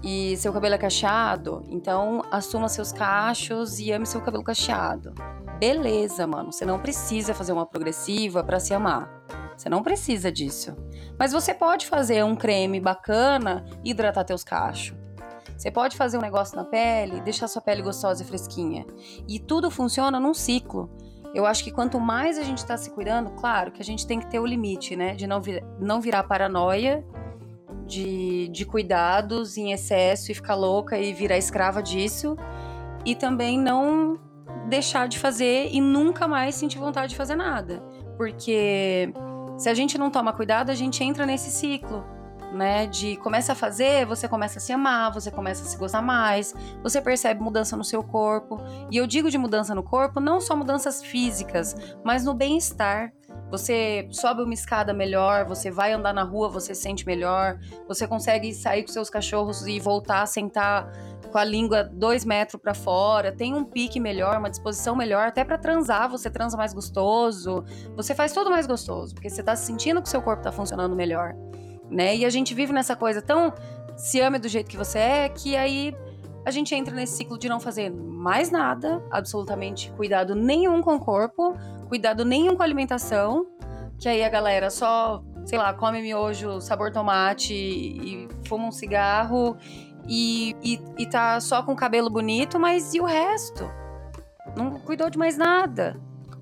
E 0.04 0.38
seu 0.38 0.54
cabelo 0.54 0.76
é 0.76 0.78
cacheado, 0.78 1.64
então 1.70 2.22
assuma 2.32 2.70
seus 2.70 2.92
cachos 2.92 3.80
e 3.80 3.92
ame 3.92 4.06
seu 4.06 4.22
cabelo 4.22 4.44
cacheado. 4.44 5.14
Beleza, 5.60 6.28
mano. 6.28 6.52
Você 6.52 6.66
não 6.66 6.80
precisa 6.80 7.34
fazer 7.34 7.52
uma 7.52 7.66
progressiva 7.66 8.44
para 8.44 8.60
se 8.60 8.74
amar. 8.74 9.10
Você 9.58 9.70
não 9.70 9.82
precisa 9.82 10.32
disso. 10.32 10.76
Mas 11.18 11.32
você 11.32 11.54
pode 11.54 11.88
fazer 11.88 12.24
um 12.24 12.36
creme 12.36 12.80
bacana 12.80 13.66
e 13.84 13.90
hidratar 13.90 14.24
teus 14.24 14.44
cachos. 14.44 14.96
Você 15.58 15.72
pode 15.72 15.98
fazer 15.98 16.20
um 16.20 16.22
negócio 16.22 16.56
na 16.56 16.64
pele, 16.64 17.20
deixar 17.22 17.48
sua 17.48 17.62
pele 17.62 17.82
gostosa 17.82 18.22
e 18.22 18.26
fresquinha. 18.26 18.86
E 19.28 19.40
tudo 19.40 19.72
funciona 19.72 20.20
num 20.20 20.34
ciclo. 20.34 20.92
Eu 21.34 21.48
acho 21.48 21.64
que 21.64 21.72
quanto 21.72 22.00
mais 22.00 22.38
a 22.38 22.44
gente 22.44 22.60
está 22.60 22.78
se 22.78 22.92
cuidando, 22.92 23.32
claro 23.32 23.72
que 23.72 23.82
a 23.82 23.86
gente 23.86 24.06
tem 24.06 24.20
que 24.20 24.28
ter 24.28 24.40
o 24.40 24.46
limite, 24.46 24.96
né? 24.96 25.16
De 25.16 25.26
não, 25.26 25.42
vir, 25.42 25.64
não 25.80 26.00
virar 26.00 26.24
paranoia, 26.24 27.04
de, 27.88 28.48
de 28.50 28.66
cuidados 28.66 29.58
em 29.58 29.72
excesso 29.72 30.32
e 30.32 30.36
ficar 30.36 30.54
louca 30.54 31.00
e 31.00 31.12
virar 31.14 31.38
escrava 31.38 31.82
disso. 31.82 32.38
E 33.04 33.16
também 33.16 33.60
não 33.60 34.20
deixar 34.68 35.08
de 35.08 35.20
fazer 35.20 35.70
e 35.72 35.80
nunca 35.82 36.28
mais 36.28 36.56
sentir 36.56 36.78
vontade 36.78 37.10
de 37.10 37.16
fazer 37.16 37.36
nada. 37.36 37.82
Porque 38.18 39.14
se 39.58 39.70
a 39.70 39.74
gente 39.74 39.98
não 39.98 40.12
toma 40.12 40.34
cuidado, 40.34 40.70
a 40.70 40.76
gente 40.76 41.04
entra 41.04 41.26
nesse 41.26 41.50
ciclo, 41.50 42.06
né? 42.54 42.88
De 42.88 43.18
começa 43.18 43.54
a 43.54 43.56
fazer, 43.56 44.06
você 44.06 44.28
começa 44.28 44.60
a 44.60 44.62
se 44.62 44.72
amar, 44.72 45.12
você 45.14 45.32
começa 45.32 45.64
a 45.64 45.66
se 45.66 45.78
gostar 45.78 46.02
mais, 46.02 46.54
você 46.82 47.02
percebe 47.02 47.42
mudança 47.42 47.76
no 47.76 47.84
seu 47.84 48.04
corpo. 48.04 48.60
E 48.92 48.98
eu 48.98 49.08
digo 49.08 49.30
de 49.30 49.38
mudança 49.38 49.74
no 49.74 49.84
corpo, 49.84 50.20
não 50.20 50.40
só 50.40 50.56
mudanças 50.56 51.02
físicas, 51.04 51.76
mas 52.04 52.24
no 52.24 52.34
bem-estar. 52.34 53.12
Você 53.50 54.10
sobe 54.12 54.44
uma 54.44 54.54
escada 54.54 54.94
melhor, 54.94 55.46
você 55.46 55.72
vai 55.72 55.94
andar 55.94 56.14
na 56.14 56.24
rua, 56.24 56.50
você 56.50 56.76
se 56.76 56.82
sente 56.82 57.06
melhor, 57.06 57.58
você 57.88 58.06
consegue 58.06 58.54
sair 58.54 58.84
com 58.84 58.90
seus 58.90 59.10
cachorros 59.10 59.66
e 59.66 59.80
voltar 59.80 60.22
a 60.22 60.26
sentar 60.26 60.92
com 61.28 61.38
a 61.38 61.44
língua 61.44 61.84
dois 61.84 62.26
metros 62.26 62.62
para 62.62 62.74
fora, 62.74 63.32
tem 63.32 63.54
um 63.54 63.64
pique 63.64 64.00
melhor, 64.00 64.38
uma 64.38 64.50
disposição 64.50 64.96
melhor, 64.96 65.28
até 65.28 65.44
para 65.44 65.58
transar 65.58 66.10
você 66.10 66.30
transa 66.30 66.58
mais 66.58 66.74
gostoso, 66.74 67.64
você 67.96 68.16
faz 68.16 68.32
tudo 68.32 68.50
mais 68.50 68.66
gostoso, 68.66 69.14
porque 69.14 69.30
você 69.30 69.44
tá 69.44 69.56
sentindo 69.56 70.02
que 70.02 70.10
seu 70.10 70.22
corpo 70.22 70.44
tá 70.44 70.52
funcionando 70.52 70.96
melhor, 70.96 71.36
né? 71.90 72.16
E 72.16 72.26
a 72.26 72.30
gente 72.30 72.54
vive 72.54 72.74
nessa 72.74 72.96
coisa 72.96 73.22
tão 73.22 73.54
se 73.96 74.20
ame 74.22 74.38
do 74.40 74.48
jeito 74.48 74.70
que 74.70 74.78
você 74.78 75.00
é, 75.00 75.30
que 75.30 75.56
aí 75.56 75.96
a 76.46 76.52
gente 76.52 76.74
entra 76.74 76.96
nesse 76.96 77.18
ciclo 77.18 77.38
de 77.38 77.50
não 77.50 77.60
fazer 77.60 77.92
mais 77.92 78.50
nada, 78.50 79.04
absolutamente 79.12 79.92
cuidado 79.92 80.34
nenhum 80.34 80.82
com 80.82 80.96
o 80.96 81.00
corpo, 81.00 81.54
cuidado 81.90 82.24
nenhum 82.24 82.56
com 82.56 82.62
a 82.62 82.66
alimentação, 82.66 83.46
que 84.00 84.08
aí 84.08 84.24
a 84.24 84.30
galera 84.30 84.70
só, 84.70 85.24
sei 85.46 85.58
lá, 85.58 85.74
come 85.74 86.02
miojo, 86.02 86.62
sabor 86.62 86.92
tomate 86.92 87.54
e 87.54 88.30
fuma 88.46 88.68
um 88.68 88.72
cigarro 88.72 89.58
e, 90.08 90.56
e, 90.64 90.80
e 90.98 91.06
tá 91.06 91.40
só 91.40 91.62
com 91.64 91.74
o 91.74 91.76
cabelo 91.76 92.10
bonito, 92.10 92.60
mas 92.60 92.94
e 92.94 93.00
o 93.00 93.06
resto? 93.06 93.70
Não 94.56 94.80
cuidou 94.80 95.10
de 95.10 95.18
mais 95.18 95.38
nada. 95.38 96.00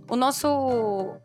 O 0.09 0.15
nosso 0.15 0.47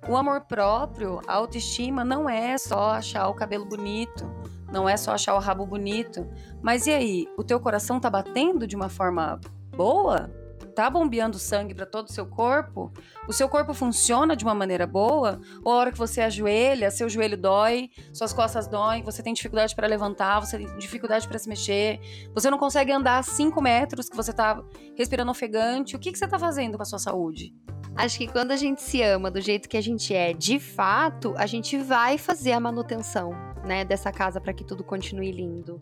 o 0.08 0.16
amor 0.16 0.42
próprio, 0.42 1.20
a 1.26 1.34
autoestima 1.34 2.04
não 2.04 2.28
é 2.28 2.56
só 2.56 2.92
achar 2.92 3.28
o 3.28 3.34
cabelo 3.34 3.66
bonito, 3.66 4.24
não 4.72 4.88
é 4.88 4.96
só 4.96 5.12
achar 5.12 5.34
o 5.34 5.38
rabo 5.38 5.66
bonito. 5.66 6.26
Mas 6.62 6.86
e 6.86 6.90
aí, 6.90 7.28
o 7.36 7.44
teu 7.44 7.60
coração 7.60 8.00
tá 8.00 8.08
batendo 8.08 8.66
de 8.66 8.74
uma 8.74 8.88
forma 8.88 9.38
boa? 9.76 10.30
Tá 10.70 10.88
bombeando 10.88 11.38
sangue 11.38 11.74
para 11.74 11.86
todo 11.86 12.08
o 12.08 12.12
seu 12.12 12.26
corpo, 12.26 12.92
o 13.28 13.32
seu 13.32 13.48
corpo 13.48 13.74
funciona 13.74 14.34
de 14.34 14.44
uma 14.44 14.54
maneira 14.54 14.86
boa, 14.86 15.40
ou 15.64 15.72
a 15.72 15.76
hora 15.76 15.92
que 15.92 15.98
você 15.98 16.20
ajoelha, 16.20 16.90
seu 16.90 17.08
joelho 17.08 17.36
dói, 17.36 17.90
suas 18.12 18.32
costas 18.32 18.66
doem, 18.66 19.02
você 19.02 19.22
tem 19.22 19.32
dificuldade 19.32 19.74
para 19.74 19.86
levantar, 19.86 20.40
você 20.40 20.58
tem 20.58 20.78
dificuldade 20.78 21.28
para 21.28 21.38
se 21.38 21.48
mexer, 21.48 22.00
você 22.34 22.50
não 22.50 22.58
consegue 22.58 22.92
andar 22.92 23.22
5 23.22 23.60
metros 23.60 24.08
que 24.08 24.16
você 24.16 24.32
tá 24.32 24.62
respirando 24.96 25.30
ofegante, 25.30 25.96
o 25.96 25.98
que, 25.98 26.12
que 26.12 26.18
você 26.18 26.28
tá 26.28 26.38
fazendo 26.38 26.76
com 26.76 26.82
a 26.82 26.86
sua 26.86 26.98
saúde? 26.98 27.54
Acho 27.96 28.18
que 28.18 28.28
quando 28.28 28.52
a 28.52 28.56
gente 28.56 28.80
se 28.80 29.02
ama 29.02 29.30
do 29.30 29.40
jeito 29.40 29.68
que 29.68 29.76
a 29.76 29.80
gente 29.80 30.14
é, 30.14 30.32
de 30.32 30.58
fato, 30.58 31.34
a 31.36 31.46
gente 31.46 31.76
vai 31.76 32.16
fazer 32.16 32.52
a 32.52 32.60
manutenção, 32.60 33.32
né, 33.64 33.84
dessa 33.84 34.12
casa 34.12 34.40
para 34.40 34.52
que 34.52 34.64
tudo 34.64 34.84
continue 34.84 35.32
lindo. 35.32 35.80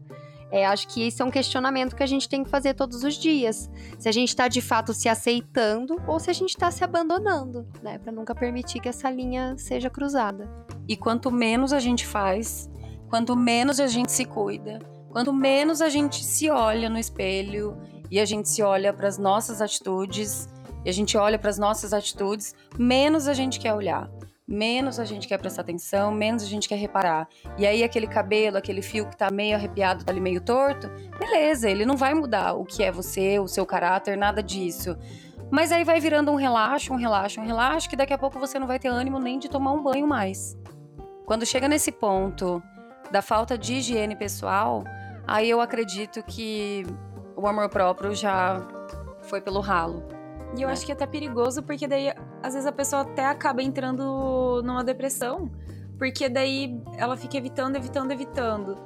É, 0.50 0.64
acho 0.64 0.88
que 0.88 1.06
esse 1.06 1.20
é 1.20 1.24
um 1.24 1.30
questionamento 1.30 1.94
que 1.94 2.02
a 2.02 2.06
gente 2.06 2.28
tem 2.28 2.42
que 2.42 2.50
fazer 2.50 2.74
todos 2.74 3.04
os 3.04 3.14
dias. 3.14 3.70
Se 3.98 4.08
a 4.08 4.12
gente 4.12 4.30
está 4.30 4.48
de 4.48 4.60
fato 4.60 4.94
se 4.94 5.08
aceitando 5.08 5.96
ou 6.06 6.18
se 6.18 6.30
a 6.30 6.32
gente 6.32 6.50
está 6.50 6.70
se 6.70 6.82
abandonando, 6.82 7.66
né? 7.82 7.98
Para 7.98 8.12
nunca 8.12 8.34
permitir 8.34 8.80
que 8.80 8.88
essa 8.88 9.10
linha 9.10 9.56
seja 9.58 9.90
cruzada. 9.90 10.48
E 10.88 10.96
quanto 10.96 11.30
menos 11.30 11.72
a 11.72 11.78
gente 11.78 12.06
faz, 12.06 12.70
quanto 13.10 13.36
menos 13.36 13.78
a 13.78 13.86
gente 13.86 14.10
se 14.10 14.24
cuida, 14.24 14.78
quanto 15.10 15.32
menos 15.32 15.82
a 15.82 15.88
gente 15.88 16.24
se 16.24 16.48
olha 16.48 16.88
no 16.88 16.98
espelho 16.98 17.76
e 18.10 18.18
a 18.18 18.24
gente 18.24 18.48
se 18.48 18.62
olha 18.62 18.92
para 18.92 19.06
as 19.06 19.18
nossas 19.18 19.60
atitudes, 19.60 20.48
e 20.82 20.88
a 20.88 20.92
gente 20.92 21.18
olha 21.18 21.38
para 21.38 21.50
as 21.50 21.58
nossas 21.58 21.92
atitudes, 21.92 22.54
menos 22.78 23.28
a 23.28 23.34
gente 23.34 23.60
quer 23.60 23.74
olhar 23.74 24.08
menos 24.48 24.98
a 24.98 25.04
gente 25.04 25.28
quer 25.28 25.36
prestar 25.36 25.60
atenção, 25.60 26.10
menos 26.10 26.42
a 26.42 26.46
gente 26.46 26.66
quer 26.66 26.76
reparar. 26.76 27.28
E 27.58 27.66
aí 27.66 27.84
aquele 27.84 28.06
cabelo, 28.06 28.56
aquele 28.56 28.80
fio 28.80 29.06
que 29.06 29.14
tá 29.14 29.30
meio 29.30 29.54
arrepiado, 29.54 30.04
tá 30.04 30.10
ali 30.10 30.20
meio 30.20 30.40
torto, 30.40 30.88
beleza, 31.18 31.68
ele 31.68 31.84
não 31.84 31.98
vai 31.98 32.14
mudar 32.14 32.54
o 32.54 32.64
que 32.64 32.82
é 32.82 32.90
você, 32.90 33.38
o 33.38 33.46
seu 33.46 33.66
caráter, 33.66 34.16
nada 34.16 34.42
disso. 34.42 34.96
Mas 35.50 35.70
aí 35.70 35.84
vai 35.84 36.00
virando 36.00 36.30
um 36.30 36.36
relaxo, 36.36 36.94
um 36.94 36.96
relaxo, 36.96 37.40
um 37.40 37.44
relaxo, 37.44 37.90
que 37.90 37.96
daqui 37.96 38.12
a 38.12 38.18
pouco 38.18 38.38
você 38.38 38.58
não 38.58 38.66
vai 38.66 38.78
ter 38.78 38.88
ânimo 38.88 39.18
nem 39.18 39.38
de 39.38 39.50
tomar 39.50 39.72
um 39.72 39.82
banho 39.82 40.06
mais. 40.06 40.56
Quando 41.26 41.44
chega 41.44 41.68
nesse 41.68 41.92
ponto 41.92 42.62
da 43.10 43.20
falta 43.20 43.58
de 43.58 43.74
higiene 43.74 44.16
pessoal, 44.16 44.82
aí 45.26 45.48
eu 45.48 45.60
acredito 45.60 46.22
que 46.22 46.86
o 47.36 47.46
amor 47.46 47.68
próprio 47.68 48.14
já 48.14 48.66
foi 49.22 49.40
pelo 49.40 49.60
ralo. 49.60 50.17
E 50.56 50.62
eu 50.62 50.68
né? 50.68 50.72
acho 50.72 50.84
que 50.84 50.92
é 50.92 50.94
até 50.94 51.06
perigoso, 51.06 51.62
porque 51.62 51.86
daí, 51.86 52.12
às 52.42 52.54
vezes, 52.54 52.66
a 52.66 52.72
pessoa 52.72 53.02
até 53.02 53.26
acaba 53.26 53.62
entrando 53.62 54.62
numa 54.64 54.82
depressão, 54.82 55.50
porque 55.98 56.28
daí 56.28 56.80
ela 56.96 57.16
fica 57.16 57.36
evitando, 57.36 57.76
evitando, 57.76 58.12
evitando. 58.12 58.76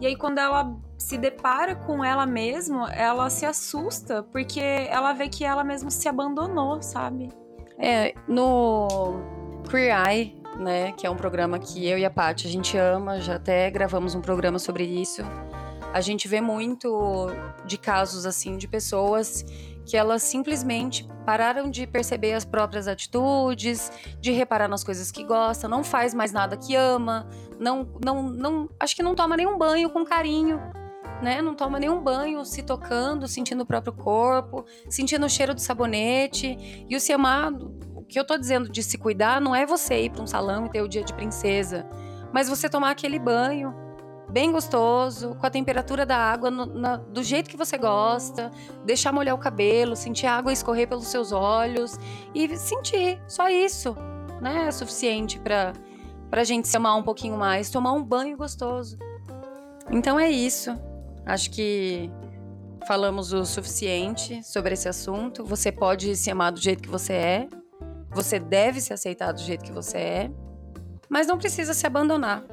E 0.00 0.06
aí, 0.06 0.16
quando 0.16 0.38
ela 0.38 0.74
se 0.96 1.18
depara 1.18 1.74
com 1.74 2.04
ela 2.04 2.26
mesma, 2.26 2.90
ela 2.92 3.28
se 3.28 3.44
assusta, 3.44 4.22
porque 4.22 4.60
ela 4.60 5.12
vê 5.12 5.28
que 5.28 5.44
ela 5.44 5.64
mesma 5.64 5.90
se 5.90 6.08
abandonou, 6.08 6.80
sabe? 6.82 7.28
É, 7.78 8.14
no 8.28 9.20
Queer 9.68 10.08
Eye, 10.08 10.42
né, 10.58 10.92
que 10.92 11.06
é 11.06 11.10
um 11.10 11.16
programa 11.16 11.58
que 11.58 11.86
eu 11.86 11.98
e 11.98 12.04
a 12.04 12.10
Paty 12.10 12.46
a 12.46 12.50
gente 12.50 12.76
ama, 12.76 13.20
já 13.20 13.36
até 13.36 13.70
gravamos 13.70 14.14
um 14.14 14.20
programa 14.20 14.58
sobre 14.58 14.84
isso. 14.84 15.22
A 15.92 16.00
gente 16.00 16.28
vê 16.28 16.40
muito 16.40 17.28
de 17.64 17.76
casos 17.76 18.26
assim 18.26 18.56
de 18.56 18.68
pessoas 18.68 19.44
que 19.90 19.96
elas 19.96 20.22
simplesmente 20.22 21.04
pararam 21.26 21.68
de 21.68 21.84
perceber 21.84 22.32
as 22.32 22.44
próprias 22.44 22.86
atitudes, 22.86 23.90
de 24.20 24.30
reparar 24.30 24.68
nas 24.68 24.84
coisas 24.84 25.10
que 25.10 25.24
gosta, 25.24 25.66
não 25.66 25.82
faz 25.82 26.14
mais 26.14 26.30
nada 26.32 26.56
que 26.56 26.76
ama, 26.76 27.28
não, 27.58 27.88
não, 28.04 28.22
não, 28.22 28.68
acho 28.78 28.94
que 28.94 29.02
não 29.02 29.16
toma 29.16 29.36
nenhum 29.36 29.58
banho 29.58 29.90
com 29.90 30.04
carinho, 30.04 30.60
né? 31.20 31.42
Não 31.42 31.56
toma 31.56 31.80
nenhum 31.80 32.00
banho 32.00 32.44
se 32.44 32.62
tocando, 32.62 33.26
sentindo 33.26 33.64
o 33.64 33.66
próprio 33.66 33.92
corpo, 33.92 34.64
sentindo 34.88 35.26
o 35.26 35.28
cheiro 35.28 35.54
do 35.54 35.60
sabonete. 35.60 36.86
E 36.88 36.94
o 36.94 37.00
se 37.00 37.12
amar, 37.12 37.52
o 37.52 38.04
que 38.04 38.18
eu 38.18 38.24
tô 38.24 38.38
dizendo 38.38 38.70
de 38.70 38.84
se 38.84 38.96
cuidar 38.96 39.40
não 39.40 39.56
é 39.56 39.66
você 39.66 40.04
ir 40.04 40.10
para 40.10 40.22
um 40.22 40.26
salão 40.26 40.66
e 40.66 40.70
ter 40.70 40.82
o 40.82 40.88
dia 40.88 41.02
de 41.02 41.12
princesa, 41.12 41.84
mas 42.32 42.48
você 42.48 42.68
tomar 42.68 42.92
aquele 42.92 43.18
banho 43.18 43.74
bem 44.30 44.52
gostoso, 44.52 45.34
com 45.34 45.46
a 45.46 45.50
temperatura 45.50 46.06
da 46.06 46.16
água 46.16 46.50
no, 46.50 46.64
na, 46.66 46.96
do 46.96 47.22
jeito 47.22 47.50
que 47.50 47.56
você 47.56 47.76
gosta, 47.76 48.50
deixar 48.84 49.12
molhar 49.12 49.34
o 49.34 49.38
cabelo, 49.38 49.96
sentir 49.96 50.26
a 50.26 50.36
água 50.36 50.52
escorrer 50.52 50.88
pelos 50.88 51.08
seus 51.08 51.32
olhos 51.32 51.98
e 52.34 52.56
sentir, 52.56 53.20
só 53.26 53.48
isso, 53.48 53.96
né? 54.40 54.68
É 54.68 54.70
suficiente 54.70 55.38
para 55.38 55.72
pra 56.30 56.44
gente 56.44 56.68
se 56.68 56.76
amar 56.76 56.96
um 56.96 57.02
pouquinho 57.02 57.36
mais, 57.36 57.70
tomar 57.70 57.92
um 57.92 58.02
banho 58.02 58.36
gostoso. 58.36 58.96
Então 59.90 60.18
é 60.18 60.30
isso. 60.30 60.70
Acho 61.26 61.50
que 61.50 62.08
falamos 62.86 63.32
o 63.32 63.44
suficiente 63.44 64.40
sobre 64.44 64.74
esse 64.74 64.88
assunto. 64.88 65.44
Você 65.44 65.72
pode 65.72 66.14
se 66.14 66.30
amar 66.30 66.52
do 66.52 66.60
jeito 66.60 66.84
que 66.84 66.88
você 66.88 67.12
é. 67.14 67.48
Você 68.12 68.38
deve 68.38 68.80
se 68.80 68.92
aceitar 68.92 69.32
do 69.32 69.40
jeito 69.40 69.64
que 69.64 69.72
você 69.72 69.98
é. 69.98 70.30
Mas 71.08 71.26
não 71.26 71.36
precisa 71.36 71.74
se 71.74 71.84
abandonar 71.84 72.44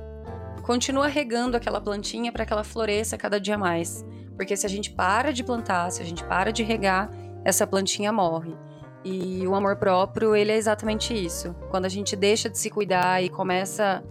continua 0.68 1.08
regando 1.08 1.56
aquela 1.56 1.80
plantinha 1.80 2.30
para 2.30 2.46
que 2.46 2.52
ela 2.52 2.64
floresça 2.64 3.18
cada 3.18 3.40
dia 3.40 3.58
mais. 3.58 4.06
Porque 4.36 4.58
se 4.58 4.66
a 4.66 4.70
gente 4.70 4.92
para 4.92 5.32
de 5.32 5.42
plantar, 5.42 5.90
se 5.92 6.02
a 6.02 6.06
gente 6.06 6.26
para 6.26 6.52
de 6.52 6.62
regar, 6.62 7.10
essa 7.46 7.66
plantinha 7.66 8.12
morre. 8.12 8.54
E 9.02 9.48
o 9.48 9.56
amor 9.56 9.78
próprio, 9.78 10.36
ele 10.36 10.52
é 10.52 10.58
exatamente 10.58 11.14
isso. 11.14 11.56
Quando 11.72 11.86
a 11.86 11.90
gente 11.90 12.18
deixa 12.18 12.50
de 12.50 12.58
se 12.58 12.70
cuidar 12.70 13.24
e 13.24 13.30
começa 13.30 14.04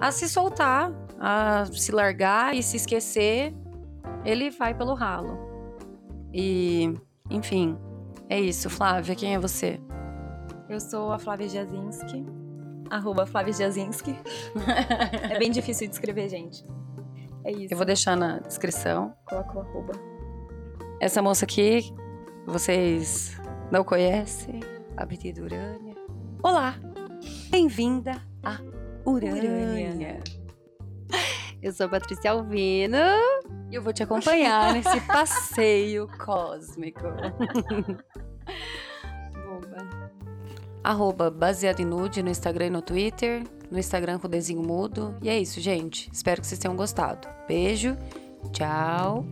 a 0.00 0.10
se 0.10 0.30
soltar, 0.30 0.90
a 1.20 1.66
se 1.66 1.92
largar 1.92 2.56
e 2.56 2.62
se 2.62 2.78
esquecer, 2.78 3.54
ele 4.24 4.48
vai 4.48 4.72
pelo 4.72 4.94
ralo. 4.94 5.38
E, 6.32 6.94
enfim, 7.28 7.76
é 8.30 8.40
isso. 8.40 8.70
Flávia, 8.70 9.14
quem 9.14 9.34
é 9.34 9.38
você? 9.38 9.78
Eu 10.70 10.80
sou 10.80 11.12
a 11.12 11.18
Flávia 11.18 11.48
Jazinski, 11.50 12.24
arroba 12.90 13.24
Flávia 13.24 13.54
é 15.30 15.38
bem 15.38 15.50
difícil 15.50 15.86
de 15.86 15.94
escrever, 15.94 16.28
gente. 16.28 16.64
É 17.44 17.52
isso. 17.52 17.72
Eu 17.72 17.76
vou 17.76 17.86
deixar 17.86 18.16
na 18.16 18.40
descrição. 18.40 19.14
Coloca 19.26 19.56
o 19.56 19.60
arroba. 19.60 19.92
Essa 21.00 21.22
moça 21.22 21.44
aqui, 21.44 21.92
vocês 22.46 23.40
não 23.70 23.82
conhecem? 23.82 24.60
A 24.96 25.06
Betida 25.06 25.42
Urânia. 25.42 25.94
Olá! 26.42 26.74
Bem-vinda 27.50 28.20
a 28.42 28.58
Urânia. 29.06 29.50
Urânia. 29.50 30.20
Eu 31.62 31.72
sou 31.72 31.86
a 31.86 31.88
Patrícia 31.88 32.32
Alvino. 32.32 32.96
E 33.70 33.74
eu 33.74 33.82
vou 33.82 33.92
te 33.92 34.02
acompanhar 34.02 34.74
nesse 34.74 35.00
passeio 35.06 36.08
cósmico. 36.18 37.06
Arroba 40.82 41.30
baseado 41.30 41.80
em 41.80 41.84
nude 41.84 42.22
no 42.22 42.30
Instagram 42.30 42.66
e 42.66 42.70
no 42.70 42.82
Twitter, 42.82 43.42
no 43.70 43.78
Instagram 43.78 44.18
com 44.18 44.26
o 44.26 44.30
desenho 44.30 44.62
mudo. 44.62 45.14
E 45.22 45.28
é 45.28 45.38
isso, 45.38 45.60
gente. 45.60 46.10
Espero 46.12 46.40
que 46.40 46.46
vocês 46.46 46.58
tenham 46.58 46.76
gostado. 46.76 47.28
Beijo, 47.46 47.96
tchau. 48.52 49.24